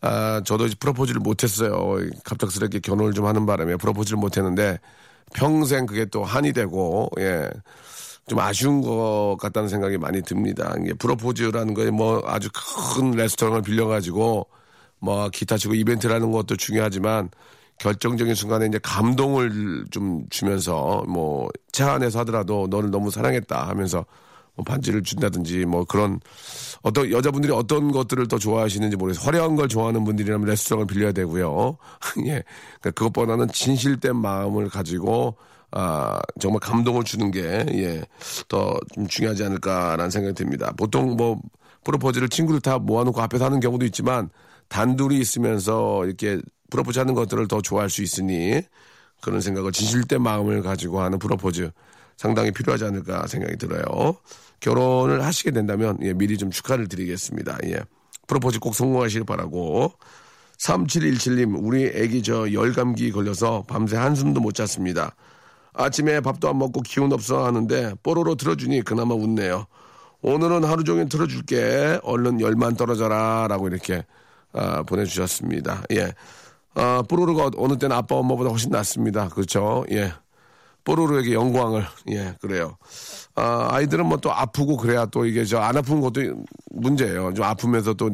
아 0.01 0.41
저도 0.45 0.69
프로포즈를 0.81 1.21
못했어요. 1.21 1.99
갑작스럽게 2.25 2.81
결혼을 2.81 3.13
좀 3.13 3.27
하는 3.27 3.45
바람에 3.45 3.77
프로포즈를 3.77 4.19
못했는데 4.19 4.79
평생 5.35 5.87
그게 5.87 6.07
또 6.07 6.25
한이 6.25 6.53
되고 6.53 7.11
예. 7.19 7.51
좀 8.27 8.39
아쉬운 8.39 8.81
것 8.81 9.37
같다는 9.39 9.69
생각이 9.69 9.99
많이 9.99 10.23
듭니다. 10.23 10.75
이게 10.81 10.95
프로포즈라는 10.95 11.75
거에 11.75 11.91
뭐 11.91 12.23
아주 12.25 12.49
큰 12.95 13.11
레스토랑을 13.11 13.61
빌려가지고 13.61 14.47
뭐 15.05 15.29
기타 15.31 15.57
치고 15.59 15.75
이벤트라는 15.75 16.33
것도 16.33 16.57
중요하지만 16.57 17.29
결정적인 17.79 18.35
순간에 18.35 18.67
이제 18.67 18.79
감동을 18.83 19.85
좀 19.91 20.25
주면서 20.31 21.05
뭐 21.09 21.49
차 21.73 21.93
안에서 21.95 22.21
하더라도 22.21 22.69
너를 22.71 22.91
너무 22.91 23.11
사랑했다 23.11 23.69
하면서 23.69 24.07
뭐 24.55 24.65
반지를 24.65 25.03
준다든지 25.03 25.65
뭐 25.67 25.85
그런 25.85 26.21
어떤 26.83 27.11
여자분들이 27.11 27.53
어떤 27.53 27.91
것들을 27.91 28.29
더 28.29 28.39
좋아하시는지 28.39 28.97
모르겠어요. 28.97 29.27
화려한 29.27 29.57
걸 29.57 29.67
좋아하는 29.69 30.05
분들이라면 30.05 30.47
레스토랑을 30.47 30.87
빌려야 30.87 31.11
되고요. 31.11 31.77
예. 32.27 32.45
그러니까 32.81 32.91
그것보다는 32.95 33.49
진실된 33.49 34.15
마음을 34.17 34.69
가지고 34.69 35.37
아, 35.73 36.21
정말 36.39 36.61
감동을 36.61 37.03
주는 37.03 37.33
게, 37.33 37.43
예, 37.43 38.05
더 38.47 38.79
좀 38.95 39.09
중요하지 39.09 39.43
않을까라는 39.45 40.09
생각이 40.11 40.35
듭니다. 40.37 40.73
보통 40.77 41.17
뭐, 41.17 41.41
프로포즈를 41.83 42.29
친구들 42.29 42.61
다 42.61 42.79
모아놓고 42.79 43.21
앞에서 43.21 43.47
하는 43.47 43.59
경우도 43.59 43.85
있지만, 43.87 44.31
단둘이 44.75 45.21
있으면서 45.21 46.05
이렇게 46.05 46.41
프로포즈 46.69 46.99
하는 46.99 47.15
것들을 47.15 47.47
더 47.47 47.63
좋아할 47.63 47.89
수 47.89 48.03
있으니, 48.03 48.61
그런 49.21 49.41
생각을 49.41 49.71
진실된 49.71 50.21
마음을 50.21 50.63
가지고 50.63 51.01
하는 51.01 51.21
프로포즈 51.21 51.71
상당히 52.17 52.51
필요하지 52.51 52.85
않을까 52.87 53.29
생각이 53.29 53.57
들어요. 53.57 54.17
결혼을 54.59 55.25
하시게 55.25 55.53
된다면, 55.53 55.97
예, 56.03 56.13
미리 56.13 56.37
좀 56.37 56.51
축하를 56.51 56.89
드리겠습니다. 56.89 57.57
예. 57.67 57.83
프로포즈 58.27 58.59
꼭 58.59 58.75
성공하시길 58.75 59.23
바라고. 59.25 59.93
3717님, 60.59 61.57
우리 61.65 61.85
애기 61.95 62.25
저 62.25 62.53
열감기 62.53 63.13
걸려서 63.13 63.63
밤새 63.69 63.97
한숨도 63.97 64.41
못 64.41 64.57
잤습니다. 64.57 65.15
아침에 65.73 66.21
밥도 66.21 66.49
안 66.49 66.59
먹고 66.59 66.81
기운 66.81 67.13
없어 67.13 67.45
하는데 67.45 67.95
뽀로로 68.03 68.35
틀어주니 68.35 68.83
그나마 68.83 69.15
웃네요. 69.15 69.67
오늘은 70.23 70.65
하루 70.65 70.83
종일 70.83 71.09
틀어줄게. 71.09 72.01
얼른 72.03 72.41
열만 72.41 72.75
떨어져라. 72.75 73.47
라고 73.49 73.69
이렇게 73.69 74.05
아, 74.55 74.83
보내주셨습니다. 74.83 75.83
예. 75.93 76.13
아, 76.75 77.03
뽀로로가 77.09 77.51
어느 77.57 77.77
때는 77.79 77.95
아빠 77.97 78.17
엄마보다 78.17 78.51
훨씬 78.51 78.71
낫습니다. 78.71 79.29
그렇죠. 79.29 79.85
예. 79.93 80.13
뽀로로에게 80.85 81.33
영광을. 81.35 81.85
예, 82.11 82.35
그래요. 82.41 82.77
아, 83.35 83.69
아이들은 83.71 84.07
뭐 84.07 84.19
또 84.19 84.33
아프고 84.33 84.77
그래야 84.77 85.07
또 85.07 85.25
이게 85.25 85.45
저 85.45 85.59
안 85.61 85.77
아픈 85.77 86.01
것도 86.01 86.21
문제예요. 86.73 87.33
좀 87.35 87.45
아프면서 87.45 87.95
또 87.95 88.11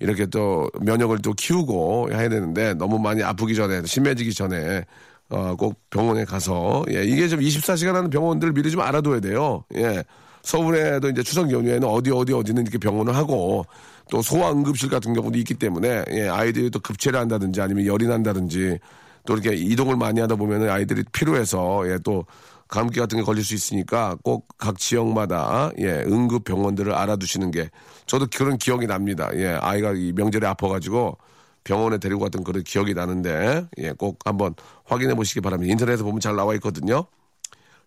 이렇게 0.00 0.26
또 0.26 0.70
면역을 0.80 1.18
또 1.18 1.32
키우고 1.32 2.08
해야 2.12 2.28
되는데 2.28 2.74
너무 2.74 2.98
많이 2.98 3.22
아프기 3.22 3.54
전에 3.54 3.82
심해지기 3.84 4.32
전에 4.32 4.84
어, 5.30 5.54
꼭 5.56 5.74
병원에 5.90 6.24
가서, 6.24 6.86
예, 6.90 7.04
이게 7.04 7.28
좀 7.28 7.40
24시간 7.40 7.92
하는 7.92 8.08
병원들 8.08 8.52
미리 8.52 8.70
좀 8.70 8.80
알아둬야 8.80 9.20
돼요. 9.20 9.64
예. 9.76 10.02
서울에도 10.42 11.10
이제 11.10 11.22
추석 11.22 11.50
연휴에는 11.52 11.86
어디 11.86 12.10
어디 12.10 12.32
어디는 12.32 12.62
이렇게 12.62 12.78
병원을 12.78 13.14
하고 13.14 13.66
또 14.10 14.22
소아응급실 14.22 14.88
같은 14.90 15.12
경우도 15.14 15.38
있기 15.38 15.54
때문에 15.54 16.04
예, 16.12 16.28
아이들이 16.28 16.70
또 16.70 16.80
급체를 16.80 17.18
한다든지 17.20 17.60
아니면 17.60 17.86
열이 17.86 18.06
난다든지 18.06 18.78
또 19.26 19.34
이렇게 19.34 19.54
이동을 19.54 19.96
많이 19.96 20.20
하다 20.20 20.36
보면 20.36 20.68
아이들이 20.70 21.04
피로해서 21.12 21.88
예, 21.90 21.98
또 22.02 22.24
감기 22.68 23.00
같은 23.00 23.18
게 23.18 23.24
걸릴 23.24 23.44
수 23.44 23.54
있으니까 23.54 24.16
꼭 24.22 24.46
각 24.58 24.78
지역마다 24.78 25.70
예, 25.78 26.02
응급 26.06 26.44
병원들을 26.44 26.92
알아두시는 26.92 27.50
게 27.52 27.70
저도 28.06 28.26
그런 28.34 28.58
기억이 28.58 28.86
납니다. 28.86 29.30
예, 29.34 29.48
아이가 29.60 29.92
이 29.92 30.12
명절에 30.14 30.46
아파가지고 30.46 31.16
병원에 31.64 31.98
데리고 31.98 32.20
갔던 32.20 32.44
그런 32.44 32.64
기억이 32.64 32.94
나는데 32.94 33.66
예, 33.78 33.92
꼭 33.92 34.18
한번 34.24 34.54
확인해 34.84 35.14
보시기 35.14 35.40
바랍니다. 35.40 35.70
인터넷에 35.72 36.02
보면 36.02 36.20
잘 36.20 36.34
나와 36.36 36.54
있거든요. 36.54 37.06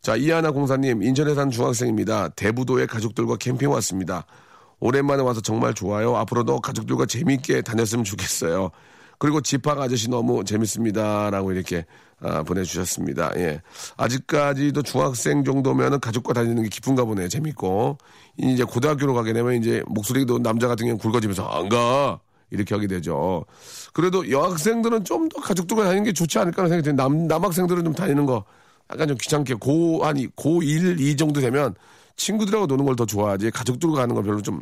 자, 0.01 0.15
이하나 0.15 0.51
공사님, 0.51 1.03
인천에 1.03 1.35
사는 1.35 1.51
중학생입니다. 1.51 2.29
대부도에 2.29 2.85
가족들과 2.87 3.35
캠핑 3.35 3.69
왔습니다. 3.71 4.25
오랜만에 4.81 5.23
와서 5.23 5.39
정말 5.39 5.73
좋아요. 5.73 6.17
앞으로도 6.17 6.59
가족들과 6.59 7.05
재밌게 7.05 7.61
다녔으면 7.61 8.03
좋겠어요. 8.03 8.71
그리고 9.19 9.39
집합 9.39 9.79
아저씨 9.79 10.09
너무 10.09 10.43
재밌습니다. 10.43 11.29
라고 11.29 11.51
이렇게 11.51 11.85
아, 12.19 12.41
보내주셨습니다. 12.43 13.31
예. 13.37 13.61
아직까지도 13.97 14.81
중학생 14.81 15.43
정도면은 15.43 15.99
가족과 15.99 16.33
다니는 16.33 16.63
게 16.63 16.69
기쁜가 16.69 17.05
보네요. 17.05 17.27
재밌고. 17.29 17.97
이제 18.37 18.63
고등학교로 18.63 19.13
가게 19.13 19.31
되면 19.33 19.53
이제 19.53 19.83
목소리도 19.87 20.39
남자 20.39 20.67
같은 20.67 20.85
경우는 20.87 20.97
굵어지면서 20.97 21.45
안 21.47 21.69
가! 21.69 22.19
이렇게 22.49 22.73
하게 22.75 22.87
되죠. 22.87 23.45
그래도 23.93 24.29
여학생들은 24.29 25.05
좀 25.05 25.29
더 25.29 25.39
가족들과 25.41 25.83
다니는 25.83 26.03
게 26.03 26.11
좋지 26.13 26.37
않을까 26.39 26.63
하는 26.63 26.69
생각이 26.69 26.83
드는데 26.83 27.01
남, 27.03 27.27
남학생들은 27.27 27.85
좀 27.85 27.93
다니는 27.93 28.25
거 28.25 28.43
약간 28.91 29.07
좀 29.07 29.15
귀찮게 29.17 29.53
고, 29.55 30.03
한, 30.05 30.17
고1, 30.17 30.99
2 30.99 31.15
정도 31.15 31.39
되면 31.39 31.73
친구들하고 32.17 32.67
노는 32.67 32.85
걸 32.85 32.95
더 32.95 33.05
좋아하지 33.05 33.51
가족들과 33.51 33.95
가는 33.97 34.15
걸 34.15 34.23
별로 34.23 34.41
좀 34.41 34.61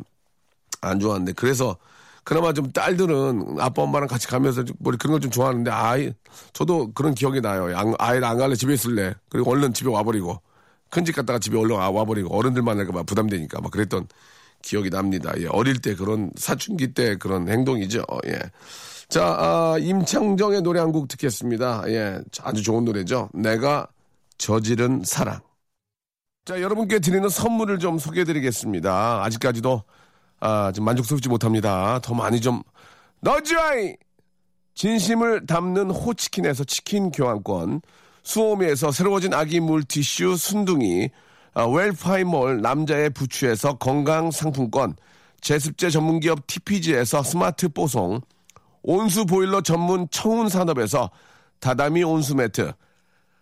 안 0.82 0.98
좋아하는데 1.00 1.32
그래서 1.34 1.76
그나마 2.24 2.52
좀 2.54 2.70
딸들은 2.72 3.56
아빠 3.60 3.82
엄마랑 3.82 4.08
같이 4.08 4.26
가면서 4.28 4.64
뭐 4.78 4.92
그런 4.98 5.12
걸 5.12 5.20
좀 5.20 5.30
좋아하는데 5.30 5.70
아이 5.70 6.12
저도 6.54 6.92
그런 6.92 7.14
기억이 7.14 7.40
나요. 7.42 7.76
안, 7.76 7.94
아이를 7.98 8.24
안 8.24 8.38
갈래 8.38 8.54
집에 8.54 8.72
있을래. 8.74 9.14
그리고 9.28 9.50
얼른 9.50 9.74
집에 9.74 9.90
와버리고 9.90 10.40
큰 10.90 11.04
집 11.04 11.16
갔다가 11.16 11.38
집에 11.38 11.58
얼른 11.58 11.76
와버리고 11.76 12.34
어른들 12.34 12.62
만날까 12.62 12.92
봐 12.92 13.02
부담되니까 13.02 13.60
막 13.60 13.70
그랬던 13.70 14.08
기억이 14.62 14.90
납니다. 14.90 15.32
예, 15.38 15.46
어릴 15.46 15.80
때 15.80 15.94
그런 15.94 16.30
사춘기 16.36 16.94
때 16.94 17.16
그런 17.16 17.48
행동이죠. 17.48 18.04
예. 18.26 18.38
자, 19.08 19.24
아, 19.38 19.76
임창정의 19.78 20.62
노래 20.62 20.80
한 20.80 20.92
곡 20.92 21.08
듣겠습니다. 21.08 21.82
예, 21.88 22.20
아주 22.42 22.62
좋은 22.62 22.84
노래죠. 22.84 23.28
내가 23.34 23.86
저지른 24.38 25.02
사랑. 25.04 25.40
자, 26.46 26.60
여러분께 26.60 27.00
드리는 27.00 27.28
선물을 27.28 27.78
좀 27.78 27.98
소개해 27.98 28.24
드리겠습니다. 28.24 29.22
아직까지도 29.24 29.84
아, 30.40 30.72
좀 30.72 30.84
만족스럽지 30.86 31.28
못합니다. 31.28 32.00
더 32.02 32.14
많이 32.14 32.40
좀 32.40 32.62
넣어줘이! 33.20 33.94
진심을 34.74 35.44
담는 35.46 35.90
호치킨에서 35.90 36.64
치킨 36.64 37.10
교환권, 37.10 37.82
수오미에서 38.22 38.90
새로워진 38.90 39.34
아기 39.34 39.60
물티슈 39.60 40.36
순둥이, 40.36 41.10
아, 41.52 41.66
웰파이몰 41.66 42.62
남자의 42.62 43.10
부추에서 43.10 43.76
건강 43.76 44.30
상품권, 44.30 44.96
제습제 45.42 45.90
전문기업 45.90 46.46
TPG에서 46.46 47.22
스마트 47.22 47.68
뽀송, 47.68 48.22
온수 48.82 49.26
보일러 49.26 49.60
전문 49.60 50.08
청운 50.10 50.48
산업에서 50.48 51.10
다다미 51.58 52.02
온수 52.02 52.34
매트, 52.34 52.72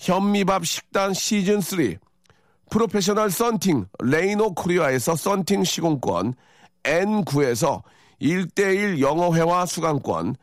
현미밥 0.00 0.64
식단 0.64 1.12
시즌 1.12 1.60
3, 1.60 1.96
프로페셔널 2.70 3.30
썬팅 3.30 3.84
레이노 4.02 4.54
코리아에서 4.54 5.14
썬팅 5.14 5.62
시공권, 5.62 6.32
N9에서 6.84 7.82
1대1 8.22 9.00
영어회화 9.00 9.66
수강권, 9.66 10.36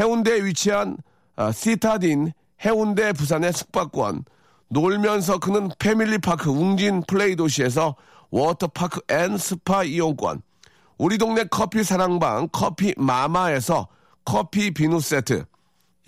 해운대에 0.00 0.44
위치한 0.44 0.96
아, 1.36 1.52
시타딘 1.52 2.32
해운대 2.64 3.12
부산의 3.12 3.52
숙박권, 3.52 4.24
놀면서 4.68 5.38
크는 5.38 5.70
패밀리파크 5.78 6.50
웅진 6.50 7.04
플레이 7.06 7.36
도시에서 7.36 7.94
워터파크 8.30 9.00
and 9.10 9.38
스파 9.38 9.84
이용권, 9.84 10.42
우리 10.98 11.18
동네 11.18 11.44
커피 11.44 11.84
사랑방 11.84 12.48
커피 12.50 12.92
마마에서 12.96 13.86
커피 14.24 14.72
비누 14.72 14.98
세트, 14.98 15.44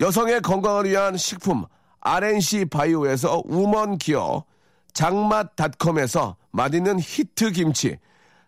여성의 0.01 0.41
건강을 0.41 0.89
위한 0.89 1.15
식품 1.15 1.63
RNC 2.07 2.65
바이오에서 2.65 3.43
우먼 3.45 3.97
기어, 3.97 4.45
장맛닷컴에서 4.93 6.37
맛있는 6.51 6.99
히트 6.99 7.51
김치, 7.51 7.97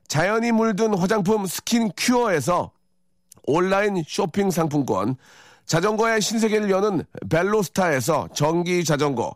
자연이 0.08 0.54
물든 0.54 0.98
화장품 0.98 1.46
스킨 1.46 1.92
큐어에서 1.96 2.72
온라인 3.44 4.02
쇼핑 4.08 4.50
상품권, 4.50 5.18
자전거의 5.66 6.22
신세계를 6.22 6.70
여는 6.72 7.04
벨로스타에서 7.30 8.30
전기 8.34 8.86
자전거, 8.86 9.36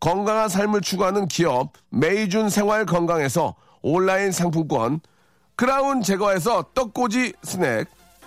건강한 0.00 0.48
삶을 0.48 0.80
추구하는 0.80 1.28
기업 1.28 1.72
메이준 1.90 2.48
생활 2.48 2.86
건강에서 2.86 3.54
온라인 3.82 4.32
상품권, 4.32 5.00
크라운 5.56 6.02
제거에서 6.02 6.70
떡꼬지 6.72 7.34
스낵, 7.42 7.86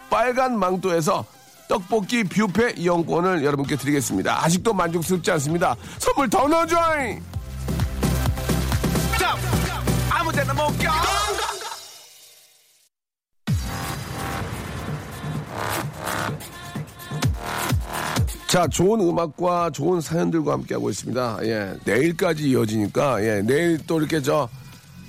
빨간 0.10 0.60
망토에서 0.60 1.26
떡볶이 1.72 2.26
뷔페 2.26 2.74
이용권을 2.76 3.46
여러분께 3.46 3.78
드리겠습니다. 3.78 4.44
아직도 4.44 4.74
만족스럽지 4.74 5.32
않습니다. 5.32 5.74
선물 6.00 6.30
더 6.30 6.46
넣어줘잉! 6.46 7.24
아무데나 10.10 10.54
못 10.54 10.68
껴! 10.78 10.92
자, 18.48 18.68
좋은 18.68 19.00
음악과 19.00 19.70
좋은 19.70 20.02
사연들과 20.02 20.52
함께하고 20.52 20.90
있습니다. 20.90 21.40
예, 21.44 21.74
내일까지 21.86 22.50
이어지니까, 22.50 23.24
예, 23.24 23.42
내일 23.42 23.78
또 23.88 23.98
이렇게 23.98 24.22
저, 24.22 24.50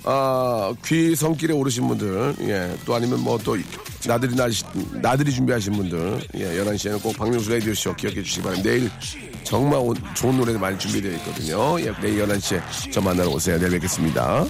아, 0.05 0.73
귀 0.85 1.13
성길에 1.13 1.53
오르신 1.53 1.89
분들, 1.89 2.35
예, 2.47 2.77
또 2.85 2.95
아니면 2.95 3.19
뭐 3.21 3.37
또 3.39 3.57
나들이 4.07 4.35
나시, 4.35 4.63
나들이 5.01 5.31
준비하신 5.31 5.73
분들, 5.73 6.19
예, 6.35 6.57
11시에는 6.63 7.01
꼭 7.01 7.15
박명수 7.17 7.51
라디오쇼 7.51 7.95
기억해 7.95 8.21
주시기 8.23 8.41
바랍니다. 8.43 8.69
내일 8.69 8.89
정말 9.43 9.79
오- 9.79 9.93
좋은 10.13 10.37
노래들 10.37 10.59
많이 10.59 10.77
준비되어 10.77 11.11
있거든요. 11.17 11.79
예, 11.81 11.93
내일 12.01 12.25
11시에 12.27 12.61
저 12.91 13.01
만나러 13.01 13.29
오세요. 13.29 13.57
내일 13.57 13.71
뵙겠습니다. 13.71 14.45